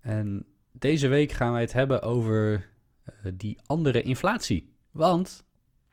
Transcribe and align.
En 0.00 0.46
deze 0.72 1.08
week 1.08 1.32
gaan 1.32 1.52
wij 1.52 1.60
het 1.60 1.72
hebben 1.72 2.02
over 2.02 2.68
eh, 3.04 3.12
die 3.34 3.58
andere 3.66 4.02
inflatie. 4.02 4.72
Want 4.90 5.44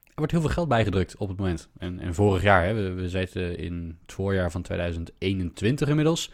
er 0.03 0.13
wordt 0.15 0.31
heel 0.31 0.41
veel 0.41 0.49
geld 0.49 0.67
bijgedrukt 0.67 1.17
op 1.17 1.27
het 1.27 1.37
moment. 1.37 1.69
En, 1.77 1.99
en 1.99 2.13
vorig 2.13 2.41
jaar, 2.41 2.65
hè, 2.65 2.73
we, 2.73 2.93
we 2.93 3.09
zitten 3.09 3.57
in 3.57 3.97
het 4.01 4.13
voorjaar 4.13 4.51
van 4.51 4.61
2021 4.61 5.89
inmiddels. 5.89 6.31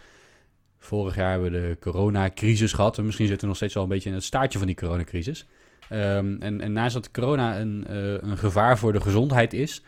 Vorig 0.77 1.15
jaar 1.15 1.31
hebben 1.31 1.51
we 1.51 1.57
de 1.57 1.77
coronacrisis 1.79 2.73
gehad. 2.73 2.97
En 2.97 3.05
misschien 3.05 3.27
zitten 3.27 3.41
we 3.41 3.47
nog 3.47 3.57
steeds 3.57 3.73
wel 3.73 3.83
een 3.83 3.89
beetje 3.89 4.09
in 4.09 4.15
het 4.15 4.23
staartje 4.23 4.57
van 4.57 4.67
die 4.67 4.75
coronacrisis. 4.75 5.47
Um, 5.91 6.41
en, 6.41 6.61
en 6.61 6.73
naast 6.73 6.93
dat 6.93 7.11
corona 7.11 7.59
een, 7.59 7.85
uh, 7.89 8.13
een 8.13 8.37
gevaar 8.37 8.77
voor 8.77 8.93
de 8.93 9.01
gezondheid 9.01 9.53
is, 9.53 9.83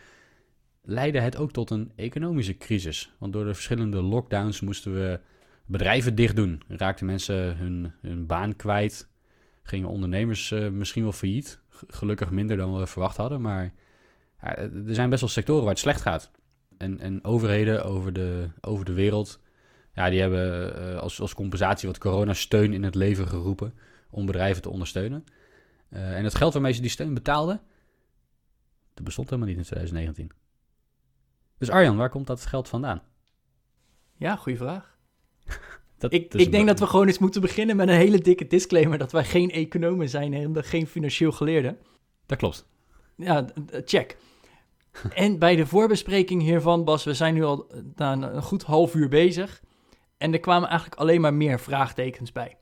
leidde 0.82 1.20
het 1.20 1.36
ook 1.36 1.52
tot 1.52 1.70
een 1.70 1.92
economische 1.96 2.56
crisis. 2.56 3.12
Want 3.18 3.32
door 3.32 3.44
de 3.44 3.54
verschillende 3.54 4.02
lockdowns 4.02 4.60
moesten 4.60 4.94
we 4.94 5.20
bedrijven 5.66 6.14
dicht 6.14 6.36
doen. 6.36 6.62
Raakten 6.68 7.06
mensen 7.06 7.56
hun, 7.56 7.92
hun 8.00 8.26
baan 8.26 8.56
kwijt. 8.56 9.08
Gingen 9.62 9.88
ondernemers 9.88 10.50
uh, 10.50 10.68
misschien 10.68 11.02
wel 11.02 11.12
failliet. 11.12 11.60
Gelukkig 11.68 12.30
minder 12.30 12.56
dan 12.56 12.78
we 12.78 12.86
verwacht 12.86 13.16
hadden. 13.16 13.40
Maar 13.40 13.72
ja, 14.42 14.56
er 14.56 14.94
zijn 14.94 15.10
best 15.10 15.20
wel 15.20 15.30
sectoren 15.30 15.62
waar 15.62 15.72
het 15.72 15.78
slecht 15.78 16.00
gaat. 16.00 16.30
En, 16.78 17.00
en 17.00 17.24
overheden 17.24 17.84
over 17.84 18.12
de, 18.12 18.48
over 18.60 18.84
de 18.84 18.92
wereld, 18.92 19.40
ja, 19.94 20.10
die 20.10 20.20
hebben 20.20 20.76
uh, 20.78 20.98
als, 20.98 21.20
als 21.20 21.34
compensatie 21.34 21.88
wat 21.88 21.98
coronasteun 21.98 22.72
in 22.72 22.82
het 22.82 22.94
leven 22.94 23.28
geroepen 23.28 23.74
om 24.10 24.26
bedrijven 24.26 24.62
te 24.62 24.70
ondersteunen. 24.70 25.24
En 25.88 26.24
het 26.24 26.34
geld 26.34 26.52
waarmee 26.52 26.72
ze 26.72 26.80
die 26.80 26.90
steun 26.90 27.14
betaalden, 27.14 27.60
dat 28.94 29.04
bestond 29.04 29.30
helemaal 29.30 29.50
niet 29.50 29.58
in 29.58 29.64
2019. 29.64 30.30
Dus 31.58 31.70
Arjan, 31.70 31.96
waar 31.96 32.10
komt 32.10 32.26
dat 32.26 32.46
geld 32.46 32.68
vandaan? 32.68 33.02
Ja, 34.14 34.36
goede 34.36 34.58
vraag. 34.58 34.93
Dat, 36.10 36.20
ik 36.20 36.34
ik 36.34 36.52
denk 36.52 36.66
dat 36.66 36.78
we 36.78 36.86
gewoon 36.86 37.06
eens 37.06 37.18
moeten 37.18 37.40
beginnen 37.40 37.76
met 37.76 37.88
een 37.88 37.94
hele 37.94 38.18
dikke 38.18 38.46
disclaimer 38.46 38.98
dat 38.98 39.12
wij 39.12 39.24
geen 39.24 39.50
economen 39.50 40.08
zijn 40.08 40.34
en 40.34 40.64
geen 40.64 40.86
financieel 40.86 41.32
geleerden. 41.32 41.78
Dat 42.26 42.38
klopt. 42.38 42.66
Ja, 43.16 43.44
check. 43.84 44.16
en 45.14 45.38
bij 45.38 45.56
de 45.56 45.66
voorbespreking 45.66 46.42
hiervan, 46.42 46.84
Bas, 46.84 47.04
we 47.04 47.14
zijn 47.14 47.34
nu 47.34 47.44
al 47.44 47.66
een 47.94 48.42
goed 48.42 48.62
half 48.62 48.94
uur 48.94 49.08
bezig. 49.08 49.62
En 50.18 50.32
er 50.32 50.40
kwamen 50.40 50.68
eigenlijk 50.68 51.00
alleen 51.00 51.20
maar 51.20 51.34
meer 51.34 51.60
vraagtekens 51.60 52.32
bij. 52.32 52.56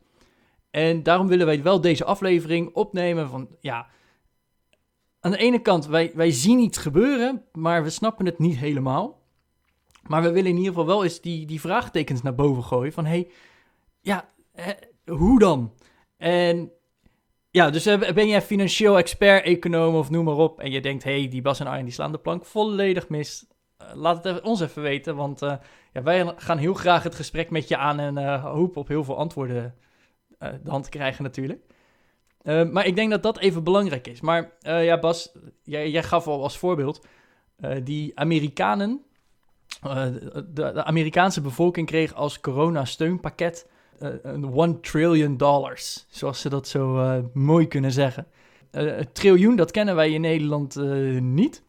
En 0.71 1.03
daarom 1.03 1.27
willen 1.29 1.47
wij 1.47 1.63
wel 1.63 1.81
deze 1.81 2.05
aflevering 2.05 2.75
opnemen 2.75 3.29
van, 3.29 3.49
ja, 3.61 3.87
aan 5.21 5.31
de 5.31 5.37
ene 5.37 5.59
kant, 5.59 5.87
wij, 5.87 6.13
wij 6.15 6.31
zien 6.31 6.59
iets 6.59 6.79
gebeuren, 6.79 7.45
maar 7.53 7.83
we 7.83 7.91
snappen 7.91 8.27
het 8.27 8.39
niet 8.39 8.57
helemaal. 8.57 9.22
Maar 10.07 10.23
we 10.23 10.33
willen 10.33 10.51
in 10.51 10.57
ieder 10.57 10.73
geval 10.73 10.87
wel 10.87 11.03
eens 11.03 11.21
die, 11.21 11.47
die 11.47 11.61
vraagtekens 11.61 12.23
naar 12.23 12.35
boven 12.35 12.65
gooien 12.65 12.93
van, 12.93 13.07
hey, 13.07 13.31
ja, 14.01 14.29
hoe 15.05 15.39
dan? 15.39 15.73
En 16.17 16.73
ja, 17.51 17.71
dus 17.71 17.85
ben 18.15 18.29
jij 18.29 18.43
financieel 18.43 18.99
expert, 18.99 19.45
econoom 19.45 19.95
of 19.95 20.11
noem 20.11 20.25
maar 20.25 20.37
op, 20.37 20.61
en 20.61 20.71
je 20.71 20.81
denkt, 20.81 21.05
hey, 21.05 21.29
die 21.29 21.43
Bas 21.43 21.61
en 21.61 21.67
Arjen 21.67 21.85
die 21.85 21.95
slaan 21.95 22.13
de 22.13 22.19
plank 22.19 22.45
volledig 22.45 23.09
mis. 23.09 23.47
laat 23.95 24.25
het 24.25 24.41
ons 24.43 24.61
even 24.61 24.83
weten, 24.83 25.17
want 25.17 25.43
uh, 25.43 25.55
ja, 25.93 26.03
wij 26.03 26.33
gaan 26.37 26.59
heel 26.59 26.75
graag 26.75 27.03
het 27.03 27.15
gesprek 27.15 27.51
met 27.51 27.69
je 27.69 27.77
aan 27.77 27.99
en 27.99 28.41
hopen 28.41 28.81
op 28.81 28.89
heel 28.89 29.05
veel 29.05 29.17
antwoorden 29.17 29.75
de 30.39 30.71
hand 30.71 30.85
te 30.85 30.91
krijgen 30.91 31.25
natuurlijk. 31.25 31.65
Maar 32.43 32.87
ik 32.87 32.97
denk 32.97 33.11
dat 33.11 33.23
dat 33.23 33.39
even 33.39 33.65
belangrijk 33.65 34.07
is. 34.07 34.21
Maar 34.21 34.53
ja, 34.61 34.99
Bas, 34.99 35.33
jij, 35.63 35.91
jij, 35.91 36.03
gaf 36.03 36.27
al 36.27 36.43
als 36.43 36.59
voorbeeld, 36.59 37.07
die 37.83 38.19
Amerikanen, 38.19 39.05
de, 39.83 40.53
de, 40.55 40.85
Amerikaanse 40.85 41.41
bevolking 41.41 41.87
kreeg 41.87 42.15
als 42.15 42.41
corona-steunpakket 42.41 43.69
een 43.99 44.53
1 44.55 44.81
trillion 44.81 45.37
dollars, 45.37 46.07
zoals 46.09 46.41
ze 46.41 46.49
dat 46.49 46.69
zo 46.69 47.31
mooi 47.33 47.69
kunnen 47.69 47.93
zeggen. 47.93 48.27
het 48.71 49.15
triljoen, 49.15 49.57
dat 49.57 49.71
kennen 49.71 49.95
wij 49.95 50.11
in 50.11 50.21
Nederland 50.21 50.75
niet. 51.21 51.63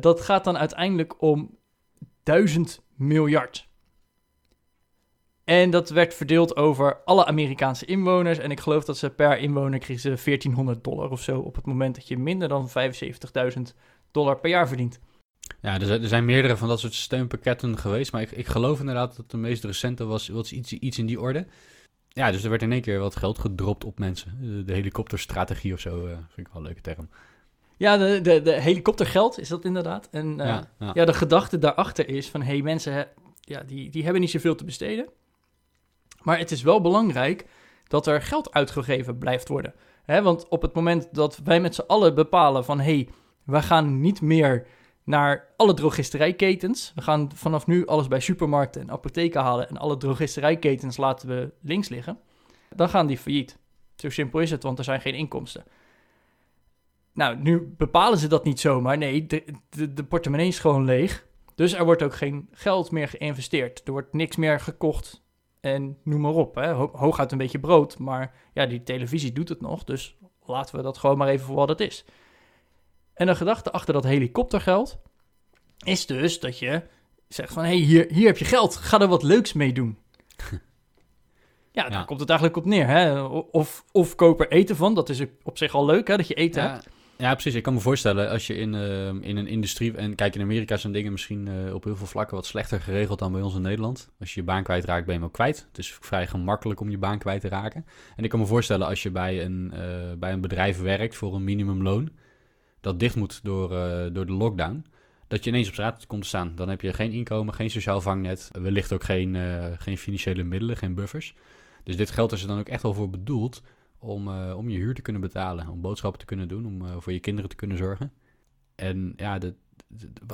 dat 0.00 0.20
gaat 0.20 0.44
dan 0.44 0.58
uiteindelijk 0.58 1.22
om 1.22 1.58
1000 2.22 2.82
miljard. 2.94 3.68
En 5.46 5.70
dat 5.70 5.90
werd 5.90 6.14
verdeeld 6.14 6.56
over 6.56 7.00
alle 7.04 7.24
Amerikaanse 7.26 7.84
inwoners. 7.84 8.38
En 8.38 8.50
ik 8.50 8.60
geloof 8.60 8.84
dat 8.84 8.98
ze 8.98 9.10
per 9.10 9.38
inwoner 9.38 9.78
kregen 9.78 10.02
ze 10.02 10.24
1400 10.24 10.84
dollar 10.84 11.10
of 11.10 11.22
zo. 11.22 11.38
op 11.38 11.54
het 11.54 11.66
moment 11.66 11.94
dat 11.94 12.08
je 12.08 12.18
minder 12.18 12.48
dan 12.48 12.68
75.000 12.68 13.62
dollar 14.10 14.40
per 14.40 14.50
jaar 14.50 14.68
verdient. 14.68 15.00
Ja, 15.60 15.80
er 15.80 16.08
zijn 16.08 16.24
meerdere 16.24 16.56
van 16.56 16.68
dat 16.68 16.80
soort 16.80 16.94
steunpakketten 16.94 17.78
geweest. 17.78 18.12
Maar 18.12 18.22
ik, 18.22 18.30
ik 18.30 18.46
geloof 18.46 18.80
inderdaad 18.80 19.16
dat 19.16 19.30
de 19.30 19.36
meest 19.36 19.64
recente 19.64 20.04
was, 20.04 20.28
was 20.28 20.52
iets, 20.52 20.72
iets 20.72 20.98
in 20.98 21.06
die 21.06 21.20
orde. 21.20 21.46
Ja, 22.08 22.30
dus 22.30 22.44
er 22.44 22.50
werd 22.50 22.62
in 22.62 22.72
één 22.72 22.80
keer 22.80 22.98
wat 22.98 23.16
geld 23.16 23.38
gedropt 23.38 23.84
op 23.84 23.98
mensen. 23.98 24.38
De, 24.40 24.64
de 24.64 24.72
helikopterstrategie 24.72 25.72
of 25.72 25.80
zo, 25.80 26.06
uh, 26.06 26.12
vind 26.12 26.46
ik 26.46 26.52
wel 26.52 26.56
een 26.56 26.62
leuke 26.62 26.80
term. 26.80 27.08
Ja, 27.76 27.96
de, 27.96 28.20
de, 28.20 28.42
de 28.42 28.52
helikoptergeld 28.52 29.38
is 29.38 29.48
dat 29.48 29.64
inderdaad. 29.64 30.08
En 30.10 30.26
uh, 30.26 30.36
ja, 30.36 30.68
ja. 30.78 30.90
ja, 30.94 31.04
de 31.04 31.14
gedachte 31.14 31.58
daarachter 31.58 32.08
is 32.08 32.28
van... 32.28 32.42
hé, 32.42 32.52
hey, 32.52 32.62
mensen 32.62 33.08
ja, 33.40 33.62
die, 33.62 33.90
die 33.90 34.02
hebben 34.02 34.20
niet 34.20 34.30
zoveel 34.30 34.54
te 34.54 34.64
besteden. 34.64 35.08
Maar 36.22 36.38
het 36.38 36.50
is 36.50 36.62
wel 36.62 36.80
belangrijk 36.80 37.46
dat 37.88 38.06
er 38.06 38.22
geld 38.22 38.52
uitgegeven 38.52 39.18
blijft 39.18 39.48
worden. 39.48 39.74
Hè, 40.04 40.22
want 40.22 40.48
op 40.48 40.62
het 40.62 40.74
moment 40.74 41.08
dat 41.12 41.40
wij 41.44 41.60
met 41.60 41.74
z'n 41.74 41.84
allen 41.86 42.14
bepalen 42.14 42.64
van... 42.64 42.78
hé, 42.78 42.84
hey, 42.84 43.08
we 43.44 43.62
gaan 43.62 44.00
niet 44.00 44.20
meer 44.20 44.66
naar 45.06 45.54
alle 45.56 45.74
drogisterijketens. 45.74 46.92
We 46.94 47.02
gaan 47.02 47.30
vanaf 47.34 47.66
nu 47.66 47.86
alles 47.86 48.08
bij 48.08 48.20
supermarkten 48.20 48.80
en 48.80 48.90
apotheken 48.90 49.40
halen... 49.40 49.68
en 49.68 49.76
alle 49.76 49.96
drogisterijketens 49.96 50.96
laten 50.96 51.28
we 51.28 51.52
links 51.60 51.88
liggen. 51.88 52.18
Dan 52.74 52.88
gaan 52.88 53.06
die 53.06 53.18
failliet. 53.18 53.58
Zo 53.96 54.10
simpel 54.10 54.40
is 54.40 54.50
het, 54.50 54.62
want 54.62 54.78
er 54.78 54.84
zijn 54.84 55.00
geen 55.00 55.14
inkomsten. 55.14 55.64
Nou, 57.12 57.36
nu 57.36 57.74
bepalen 57.76 58.18
ze 58.18 58.28
dat 58.28 58.44
niet 58.44 58.60
zomaar. 58.60 58.98
Nee, 58.98 59.26
de, 59.26 59.44
de, 59.68 59.92
de 59.92 60.04
portemonnee 60.04 60.48
is 60.48 60.58
gewoon 60.58 60.84
leeg. 60.84 61.26
Dus 61.54 61.72
er 61.72 61.84
wordt 61.84 62.02
ook 62.02 62.14
geen 62.14 62.48
geld 62.52 62.90
meer 62.90 63.08
geïnvesteerd. 63.08 63.82
Er 63.84 63.92
wordt 63.92 64.12
niks 64.12 64.36
meer 64.36 64.60
gekocht 64.60 65.22
en 65.60 65.98
noem 66.02 66.20
maar 66.20 66.34
op. 66.34 66.54
Hè. 66.54 66.72
hooguit 66.72 67.32
een 67.32 67.38
beetje 67.38 67.60
brood, 67.60 67.98
maar 67.98 68.34
ja, 68.52 68.66
die 68.66 68.82
televisie 68.82 69.32
doet 69.32 69.48
het 69.48 69.60
nog. 69.60 69.84
Dus 69.84 70.16
laten 70.44 70.76
we 70.76 70.82
dat 70.82 70.98
gewoon 70.98 71.18
maar 71.18 71.28
even 71.28 71.46
voor 71.46 71.56
wat 71.56 71.68
het 71.68 71.80
is. 71.80 72.04
En 73.16 73.26
de 73.26 73.34
gedachte 73.34 73.72
achter 73.72 73.94
dat 73.94 74.04
helikoptergeld 74.04 74.98
is 75.84 76.06
dus 76.06 76.40
dat 76.40 76.58
je 76.58 76.82
zegt 77.28 77.52
van... 77.52 77.62
hé, 77.62 77.68
hey, 77.68 77.78
hier, 77.78 78.06
hier 78.08 78.26
heb 78.26 78.38
je 78.38 78.44
geld, 78.44 78.76
ga 78.76 79.00
er 79.00 79.08
wat 79.08 79.22
leuks 79.22 79.52
mee 79.52 79.72
doen. 79.72 79.98
ja, 81.72 81.88
daar 81.88 82.04
komt 82.04 82.20
het 82.20 82.28
eigenlijk 82.28 82.58
op 82.58 82.64
neer. 82.64 82.86
Hè? 82.86 83.22
Of, 83.50 83.84
of 83.92 84.14
koop 84.14 84.40
er 84.40 84.50
eten 84.50 84.76
van, 84.76 84.94
dat 84.94 85.08
is 85.08 85.20
op 85.42 85.58
zich 85.58 85.74
al 85.74 85.84
leuk 85.84 86.08
hè, 86.08 86.16
dat 86.16 86.28
je 86.28 86.34
eten 86.34 86.62
ja. 86.62 86.72
hebt. 86.72 86.88
Ja, 87.18 87.32
precies. 87.32 87.54
Ik 87.54 87.62
kan 87.62 87.74
me 87.74 87.80
voorstellen 87.80 88.30
als 88.30 88.46
je 88.46 88.54
in, 88.54 88.74
uh, 88.74 89.06
in 89.06 89.36
een 89.36 89.46
industrie. 89.46 89.96
En 89.96 90.14
kijk, 90.14 90.34
in 90.34 90.40
Amerika 90.40 90.76
zijn 90.76 90.92
dingen 90.92 91.12
misschien 91.12 91.46
uh, 91.46 91.74
op 91.74 91.84
heel 91.84 91.96
veel 91.96 92.06
vlakken 92.06 92.36
wat 92.36 92.46
slechter 92.46 92.80
geregeld 92.80 93.18
dan 93.18 93.32
bij 93.32 93.42
ons 93.42 93.54
in 93.54 93.62
Nederland. 93.62 94.10
Als 94.20 94.34
je 94.34 94.40
je 94.40 94.46
baan 94.46 94.62
kwijtraakt, 94.62 95.04
ben 95.04 95.14
je 95.14 95.20
hem 95.20 95.28
ook 95.28 95.34
kwijt. 95.34 95.66
Het 95.68 95.78
is 95.78 95.98
vrij 96.00 96.26
gemakkelijk 96.26 96.80
om 96.80 96.90
je 96.90 96.98
baan 96.98 97.18
kwijt 97.18 97.40
te 97.40 97.48
raken. 97.48 97.86
En 98.16 98.24
ik 98.24 98.30
kan 98.30 98.40
me 98.40 98.46
voorstellen 98.46 98.86
als 98.86 99.02
je 99.02 99.10
bij 99.10 99.44
een, 99.44 99.72
uh, 99.74 99.80
bij 100.18 100.32
een 100.32 100.40
bedrijf 100.40 100.80
werkt 100.80 101.16
voor 101.16 101.34
een 101.34 101.44
minimumloon. 101.44 102.10
Dat 102.86 103.00
dicht 103.00 103.16
moet 103.16 103.40
door, 103.42 103.68
door 104.12 104.26
de 104.26 104.32
lockdown. 104.32 104.84
Dat 105.28 105.44
je 105.44 105.50
ineens 105.50 105.66
op 105.68 105.72
straat 105.72 106.06
komt 106.06 106.22
te 106.22 106.28
staan. 106.28 106.52
Dan 106.54 106.68
heb 106.68 106.80
je 106.80 106.92
geen 106.92 107.12
inkomen, 107.12 107.54
geen 107.54 107.70
sociaal 107.70 108.00
vangnet. 108.00 108.50
Wellicht 108.52 108.92
ook 108.92 109.04
geen, 109.04 109.36
geen 109.78 109.98
financiële 109.98 110.42
middelen, 110.42 110.76
geen 110.76 110.94
buffers. 110.94 111.34
Dus 111.82 111.96
dit 111.96 112.10
geld 112.10 112.32
is 112.32 112.42
er 112.42 112.48
dan 112.48 112.58
ook 112.58 112.68
echt 112.68 112.82
wel 112.82 112.94
voor 112.94 113.10
bedoeld 113.10 113.62
om, 113.98 114.28
uh, 114.28 114.56
om 114.56 114.68
je 114.68 114.78
huur 114.78 114.94
te 114.94 115.02
kunnen 115.02 115.22
betalen, 115.22 115.68
om 115.68 115.80
boodschappen 115.80 116.20
te 116.20 116.26
kunnen 116.26 116.48
doen, 116.48 116.66
om 116.66 117.00
voor 117.00 117.12
je 117.12 117.20
kinderen 117.20 117.50
te 117.50 117.56
kunnen 117.56 117.76
zorgen. 117.76 118.12
En 118.74 119.12
ja, 119.16 119.38
de, 119.38 119.54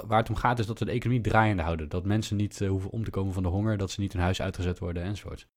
waar 0.06 0.18
het 0.18 0.28
om 0.28 0.36
gaat 0.36 0.58
is 0.58 0.66
dat 0.66 0.78
we 0.78 0.84
de 0.84 0.90
economie 0.90 1.22
draaiende 1.22 1.62
houden. 1.62 1.88
Dat 1.88 2.04
mensen 2.04 2.36
niet 2.36 2.58
hoeven 2.58 2.90
om 2.90 3.04
te 3.04 3.10
komen 3.10 3.32
van 3.32 3.42
de 3.42 3.48
honger, 3.48 3.76
dat 3.76 3.90
ze 3.90 4.00
niet 4.00 4.12
hun 4.12 4.22
huis 4.22 4.42
uitgezet 4.42 4.78
worden 4.78 5.02
enzovoort. 5.02 5.48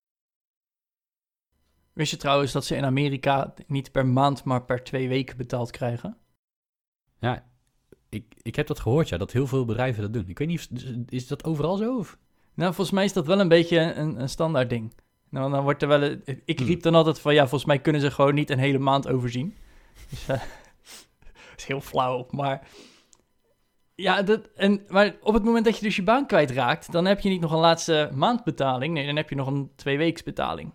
Wist 1.92 2.10
je 2.10 2.16
trouwens 2.16 2.52
dat 2.52 2.64
ze 2.64 2.76
in 2.76 2.84
Amerika 2.84 3.54
niet 3.66 3.92
per 3.92 4.06
maand, 4.06 4.44
maar 4.44 4.64
per 4.64 4.84
twee 4.84 5.08
weken 5.08 5.36
betaald 5.36 5.70
krijgen? 5.70 6.16
Ja, 7.18 7.44
ik, 8.08 8.24
ik 8.42 8.56
heb 8.56 8.66
dat 8.66 8.80
gehoord, 8.80 9.08
ja, 9.08 9.16
dat 9.16 9.32
heel 9.32 9.46
veel 9.46 9.64
bedrijven 9.64 10.02
dat 10.02 10.12
doen. 10.12 10.28
Ik 10.28 10.38
weet 10.38 10.48
niet, 10.48 10.68
is 11.08 11.26
dat 11.26 11.44
overal 11.44 11.76
zo? 11.76 11.96
Of? 11.98 12.18
Nou, 12.54 12.74
volgens 12.74 12.96
mij 12.96 13.04
is 13.04 13.12
dat 13.12 13.26
wel 13.26 13.40
een 13.40 13.48
beetje 13.48 13.78
een, 13.78 14.20
een 14.20 14.28
standaard 14.28 14.70
ding. 14.70 14.92
Nou, 15.30 15.50
dan 15.50 15.62
wordt 15.62 15.82
er 15.82 15.88
wel... 15.88 16.02
een- 16.02 16.22
Ik 16.44 16.58
Hmm. 16.58 16.66
riep 16.68 16.82
dan 16.82 16.94
altijd 16.94 17.20
van, 17.20 17.34
ja, 17.34 17.40
volgens 17.40 17.64
mij 17.64 17.78
kunnen 17.78 18.00
ze 18.00 18.10
gewoon 18.10 18.34
niet 18.34 18.50
een 18.50 18.58
hele 18.58 18.78
maand 18.78 19.08
overzien. 19.08 19.56
Dus, 20.10 20.20
eh, 20.28 20.28
dat 21.18 21.56
is 21.56 21.64
heel 21.64 21.80
flauw, 21.80 22.26
maar... 22.30 22.68
Ja, 23.94 24.22
dat, 24.22 24.48
en, 24.54 24.84
maar 24.88 25.16
op 25.20 25.34
het 25.34 25.44
moment 25.44 25.64
dat 25.64 25.76
je 25.78 25.84
dus 25.84 25.96
je 25.96 26.02
baan 26.02 26.26
kwijtraakt, 26.26 26.92
dan 26.92 27.04
heb 27.04 27.20
je 27.20 27.28
niet 27.28 27.40
nog 27.40 27.52
een 27.52 27.58
laatste 27.58 28.10
maandbetaling. 28.14 28.94
Nee, 28.94 29.06
dan 29.06 29.16
heb 29.16 29.28
je 29.28 29.34
nog 29.34 29.46
een 29.46 29.70
tweeweeksbetaling. 29.76 30.72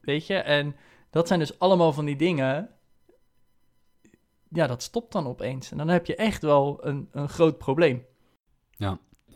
Weet 0.00 0.26
je? 0.26 0.34
En 0.34 0.76
dat 1.10 1.26
zijn 1.28 1.38
dus 1.38 1.58
allemaal 1.58 1.92
van 1.92 2.04
die 2.04 2.16
dingen. 2.16 2.68
Ja, 4.52 4.66
dat 4.66 4.82
stopt 4.82 5.12
dan 5.12 5.26
opeens. 5.26 5.70
En 5.70 5.76
dan 5.76 5.88
heb 5.88 6.06
je 6.06 6.16
echt 6.16 6.42
wel 6.42 6.86
een, 6.86 7.08
een 7.12 7.28
groot 7.28 7.58
probleem. 7.58 8.04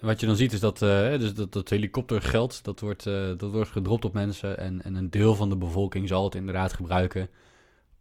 Wat 0.05 0.21
je 0.21 0.27
dan 0.27 0.37
ziet 0.37 0.53
is 0.53 0.61
dat, 0.61 0.83
eh, 0.83 1.19
dus 1.19 1.35
dat, 1.35 1.53
dat 1.53 1.69
helikoptergeld, 1.69 2.65
dat 2.65 2.81
wordt, 2.81 3.07
eh, 3.07 3.27
dat 3.37 3.51
wordt 3.51 3.71
gedropt 3.71 4.05
op 4.05 4.13
mensen. 4.13 4.59
En, 4.59 4.83
en 4.83 4.95
een 4.95 5.11
deel 5.11 5.35
van 5.35 5.49
de 5.49 5.57
bevolking 5.57 6.09
zal 6.09 6.25
het 6.25 6.35
inderdaad 6.35 6.73
gebruiken 6.73 7.29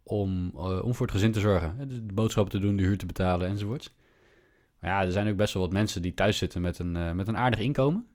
om, 0.02 0.52
eh, 0.54 0.84
om 0.84 0.94
voor 0.94 1.06
het 1.06 1.14
gezin 1.14 1.32
te 1.32 1.40
zorgen. 1.40 1.88
Dus 1.88 1.96
de 1.96 2.12
boodschappen 2.12 2.52
te 2.52 2.66
doen, 2.66 2.76
de 2.76 2.82
huur 2.82 2.98
te 2.98 3.06
betalen 3.06 3.48
enzovoort. 3.48 3.92
Maar 4.80 4.90
ja, 4.90 5.02
er 5.02 5.12
zijn 5.12 5.28
ook 5.28 5.36
best 5.36 5.54
wel 5.54 5.62
wat 5.62 5.72
mensen 5.72 6.02
die 6.02 6.14
thuis 6.14 6.38
zitten 6.38 6.60
met 6.60 6.78
een, 6.78 7.16
met 7.16 7.28
een 7.28 7.36
aardig 7.36 7.60
inkomen. 7.60 8.06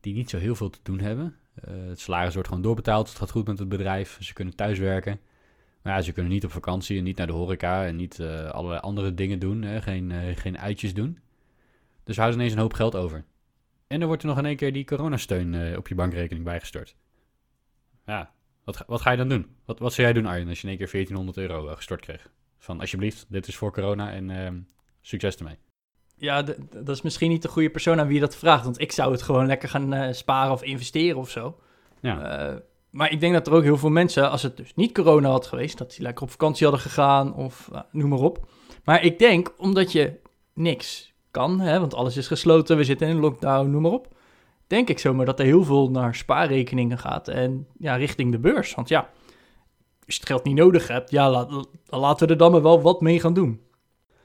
Die 0.00 0.14
niet 0.14 0.30
zo 0.30 0.38
heel 0.38 0.54
veel 0.54 0.70
te 0.70 0.78
doen 0.82 1.00
hebben. 1.00 1.36
Het 1.60 2.00
salaris 2.00 2.32
wordt 2.34 2.48
gewoon 2.48 2.62
doorbetaald, 2.62 3.08
het 3.08 3.18
gaat 3.18 3.30
goed 3.30 3.46
met 3.46 3.58
het 3.58 3.68
bedrijf. 3.68 4.16
Ze 4.20 4.32
kunnen 4.32 4.56
thuis 4.56 4.78
Maar 5.82 5.92
ja, 5.96 6.02
ze 6.02 6.12
kunnen 6.12 6.32
niet 6.32 6.44
op 6.44 6.50
vakantie 6.52 6.98
en 6.98 7.04
niet 7.04 7.16
naar 7.16 7.26
de 7.26 7.32
horeca 7.32 7.84
en 7.86 7.96
niet 7.96 8.18
eh, 8.20 8.50
allerlei 8.50 8.80
andere 8.80 9.14
dingen 9.14 9.38
doen. 9.38 9.62
Hè, 9.62 9.82
geen, 9.82 10.10
eh, 10.12 10.36
geen 10.36 10.58
uitjes 10.58 10.94
doen. 10.94 11.18
Dus 12.04 12.16
houden 12.16 12.38
ineens 12.38 12.52
een 12.54 12.60
hoop 12.60 12.72
geld 12.72 12.94
over. 12.96 13.24
En 13.86 13.98
dan 13.98 14.08
wordt 14.08 14.22
er 14.22 14.28
nog 14.28 14.38
in 14.38 14.44
één 14.46 14.56
keer 14.56 14.72
die 14.72 14.84
coronasteun 14.84 15.54
eh, 15.54 15.76
op 15.76 15.88
je 15.88 15.94
bankrekening 15.94 16.44
bijgestort. 16.44 16.96
Ja, 18.06 18.32
wat, 18.64 18.76
ga- 18.76 18.84
wat 18.86 19.00
ga 19.00 19.10
je 19.10 19.16
dan 19.16 19.28
doen? 19.28 19.46
Wat, 19.64 19.78
wat 19.78 19.92
zou 19.92 20.06
jij 20.06 20.16
doen, 20.16 20.26
Arjen, 20.26 20.48
als 20.48 20.56
je 20.60 20.62
in 20.62 20.68
één 20.68 20.78
keer 20.78 20.90
1400 20.92 21.36
euro 21.38 21.74
gestort 21.76 22.00
kreeg? 22.00 22.30
Van, 22.58 22.80
alsjeblieft, 22.80 23.26
dit 23.28 23.48
is 23.48 23.56
voor 23.56 23.72
corona 23.72 24.12
en 24.12 24.30
ehm, 24.30 24.60
succes 25.00 25.36
ermee. 25.36 25.58
Ja, 26.16 26.42
dat 26.70 26.88
is 26.88 27.02
misschien 27.02 27.30
niet 27.30 27.42
de 27.42 27.48
goede 27.48 27.70
persoon 27.70 28.00
aan 28.00 28.06
wie 28.06 28.14
je 28.14 28.20
dat 28.20 28.36
vraagt. 28.36 28.64
Want 28.64 28.80
ik 28.80 28.92
zou 28.92 29.12
het 29.12 29.22
gewoon 29.22 29.46
lekker 29.46 29.68
gaan 29.68 30.14
sparen 30.14 30.52
of 30.52 30.62
investeren 30.62 31.18
of 31.18 31.30
zo. 31.30 31.60
Ja, 32.00 32.60
maar 32.90 33.12
ik 33.12 33.20
denk 33.20 33.32
dat 33.32 33.46
er 33.46 33.52
ook 33.52 33.62
heel 33.62 33.76
veel 33.76 33.90
mensen, 33.90 34.30
als 34.30 34.42
het 34.42 34.56
dus 34.56 34.74
niet 34.74 34.94
corona 34.94 35.28
had 35.28 35.46
geweest, 35.46 35.78
dat 35.78 35.90
die 35.90 36.02
lekker 36.02 36.22
op 36.22 36.30
vakantie 36.30 36.66
hadden 36.66 36.84
gegaan 36.84 37.34
of 37.34 37.68
nou, 37.72 37.84
noem 37.92 38.08
maar 38.08 38.18
op. 38.18 38.48
Maar 38.84 39.04
ik 39.04 39.18
denk, 39.18 39.54
omdat 39.56 39.92
je 39.92 40.20
niks 40.54 41.12
kan, 41.30 41.60
hè, 41.60 41.80
want 41.80 41.94
alles 41.94 42.16
is 42.16 42.26
gesloten, 42.26 42.76
we 42.76 42.84
zitten 42.84 43.08
in 43.08 43.18
lockdown, 43.18 43.70
noem 43.70 43.82
maar 43.82 43.90
op. 43.90 44.16
Denk 44.66 44.88
ik 44.88 44.98
zomaar 44.98 45.26
dat 45.26 45.38
er 45.38 45.44
heel 45.44 45.64
veel 45.64 45.90
naar 45.90 46.14
spaarrekeningen 46.14 46.98
gaat 46.98 47.28
en 47.28 47.66
ja, 47.78 47.94
richting 47.94 48.32
de 48.32 48.38
beurs. 48.38 48.74
Want 48.74 48.88
ja, 48.88 49.00
als 50.06 50.14
je 50.14 50.20
het 50.20 50.26
geld 50.26 50.44
niet 50.44 50.56
nodig 50.56 50.88
hebt, 50.88 51.10
ja, 51.10 51.30
laten 51.86 52.26
we 52.26 52.32
er 52.32 52.38
dan 52.38 52.52
maar 52.52 52.62
wel 52.62 52.82
wat 52.82 53.00
mee 53.00 53.20
gaan 53.20 53.34
doen. 53.34 53.60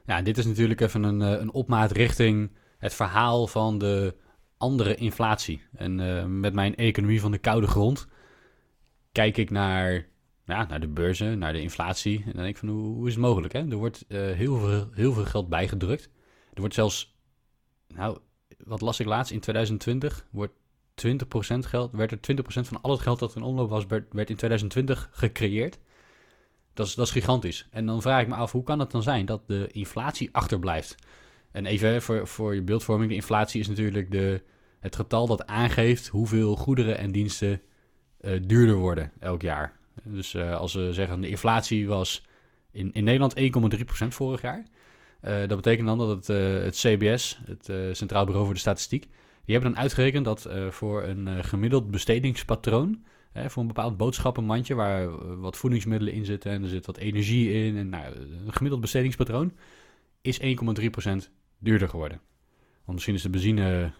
ja 0.06 0.22
dit 0.22 0.38
is 0.38 0.46
natuurlijk 0.46 0.82
even 0.82 1.04
een, 1.04 1.22
eh, 1.22 1.42
een 1.42 1.54
opmaat 1.54 1.92
richting 1.92 2.52
het 2.78 2.94
verhaal 2.94 3.48
van 3.48 3.78
de 3.78 4.16
andere 4.58 4.96
inflatie. 4.96 5.62
En 5.74 6.00
eh, 6.00 6.26
met 6.26 6.54
mijn 6.54 6.76
economie 6.76 7.22
van 7.22 7.32
de 7.32 7.38
koude 7.38 7.68
grond 7.68 8.08
kijk 9.14 9.38
ik 9.38 9.50
naar, 9.50 10.08
ja, 10.46 10.66
naar 10.66 10.80
de 10.80 10.88
beurzen, 10.88 11.40
naar 11.40 11.54
de 11.54 11.62
inflatie. 11.62 12.18
En 12.18 12.32
dan 12.32 12.44
denk 12.44 12.48
ik 12.48 12.58
van, 12.58 12.70
hoe, 12.70 12.96
hoe 12.96 13.08
is 13.08 13.14
het 13.14 13.22
mogelijk? 13.22 13.54
Hè? 13.54 13.70
Er 13.70 13.76
wordt 13.76 14.06
eh, 14.08 14.20
heel, 14.20 14.58
veel, 14.58 14.90
heel 14.92 15.14
veel 15.14 15.26
geld 15.26 15.50
bijgedrukt. 15.50 16.10
Er 16.54 16.60
wordt 16.60 16.74
zelfs, 16.74 17.16
nou, 17.88 18.18
wat 18.58 18.82
las 18.82 19.00
ik 19.00 19.06
laatst? 19.06 19.32
In 19.32 19.40
2020 19.40 20.28
wordt 20.32 20.54
20% 21.08 21.60
geld, 21.60 21.92
werd 21.92 22.12
er 22.12 22.36
20% 22.44 22.44
van 22.44 22.82
al 22.82 22.92
het 22.92 23.02
geld 23.02 23.20
dat 23.20 23.36
in 23.36 23.42
omloop 23.42 23.70
was, 23.70 23.86
werd, 23.86 24.14
werd 24.14 24.30
in 24.30 24.36
2020 24.36 25.10
gecreëerd. 25.12 25.80
Dat 26.74 26.88
is, 26.88 26.96
dat 26.96 27.06
is 27.06 27.12
gigantisch. 27.12 27.68
En 27.72 27.86
dan 27.86 28.02
vraag 28.02 28.22
ik 28.22 28.28
me 28.28 28.36
af, 28.36 28.52
hoe 28.52 28.64
kan 28.64 28.80
het 28.80 28.92
dan 28.92 29.04
zijn 29.04 29.26
dat 29.26 29.48
de 29.48 29.68
inflatie 29.72 30.30
achterblijft? 30.32 30.96
En 31.52 31.66
even 31.66 32.02
voor, 32.02 32.28
voor 32.28 32.56
je 32.56 32.62
beeldvorming, 32.62 33.10
de 33.10 33.16
inflatie 33.16 33.60
is 33.60 33.68
natuurlijk 33.68 34.12
de, 34.12 34.44
het 34.80 34.96
getal 34.96 35.28
dat 35.28 35.48
aangeeft 35.48 36.08
hoeveel 36.08 36.56
goederen 36.56 36.98
en 36.98 37.12
diensten 37.12 37.62
duurder 38.42 38.76
worden 38.76 39.12
elk 39.20 39.42
jaar. 39.42 39.74
Dus 40.04 40.34
eh, 40.34 40.56
als 40.56 40.74
we 40.74 40.94
zeggen 40.94 41.22
de 41.22 41.30
inflatie 41.30 41.88
was 41.88 42.26
in, 42.72 42.94
in 42.94 43.04
Nederland 43.04 43.36
1,3% 44.04 44.08
vorig 44.08 44.42
jaar. 44.42 44.66
Eh, 45.20 45.48
dat 45.48 45.56
betekent 45.56 45.88
dan 45.88 45.98
dat 45.98 46.10
het, 46.10 46.30
eh, 46.30 46.64
het 46.64 46.76
CBS, 46.76 47.40
het 47.46 47.70
eh, 47.70 47.78
Centraal 47.92 48.26
Bureau 48.26 48.46
voor 48.46 48.54
de 48.54 48.60
Statistiek, 48.60 49.08
die 49.46 49.56
hebben 49.56 49.74
dan 49.74 49.82
uitgerekend 49.82 50.26
dat 50.26 50.46
eh, 50.46 50.68
voor 50.68 51.04
een 51.04 51.28
eh, 51.28 51.44
gemiddeld 51.44 51.92
bestedingspatroon, 51.92 53.04
voor 53.48 53.62
een 53.62 53.68
bepaald 53.68 53.98
boodschappenmandje 53.98 54.76
waar 54.76 55.04
eh, 55.04 55.14
wat 55.38 55.58
voedingsmiddelen 55.58 56.14
in 56.14 56.26
zitten 56.26 56.52
en 56.52 56.64
er 56.64 56.70
zit 56.70 56.86
wat 56.86 56.98
energie 56.98 57.54
in, 57.54 57.78
en 57.78 57.90
nou, 57.90 58.16
een 58.16 58.54
gemiddeld 58.54 58.82
bestedingspatroon 58.82 59.54
is 60.22 60.40
1,3% 60.42 60.46
duurder 61.58 61.90
geworden. 61.90 62.20
Want 62.84 62.94
misschien 62.94 63.16
is 63.16 63.22
de 63.22 63.30
benzine 63.30 63.92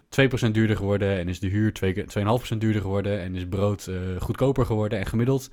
2% 0.48 0.50
duurder 0.50 0.76
geworden 0.76 1.18
en 1.18 1.28
is 1.28 1.40
de 1.40 1.48
huur 1.48 1.72
2 1.72 1.92
keer- 1.92 2.06
2,5% 2.54 2.58
duurder 2.58 2.82
geworden 2.82 3.20
en 3.20 3.34
is 3.34 3.46
brood 3.48 3.86
eh, 3.86 4.20
goedkoper 4.20 4.66
geworden. 4.66 4.98
En 4.98 5.06
gemiddeld 5.06 5.50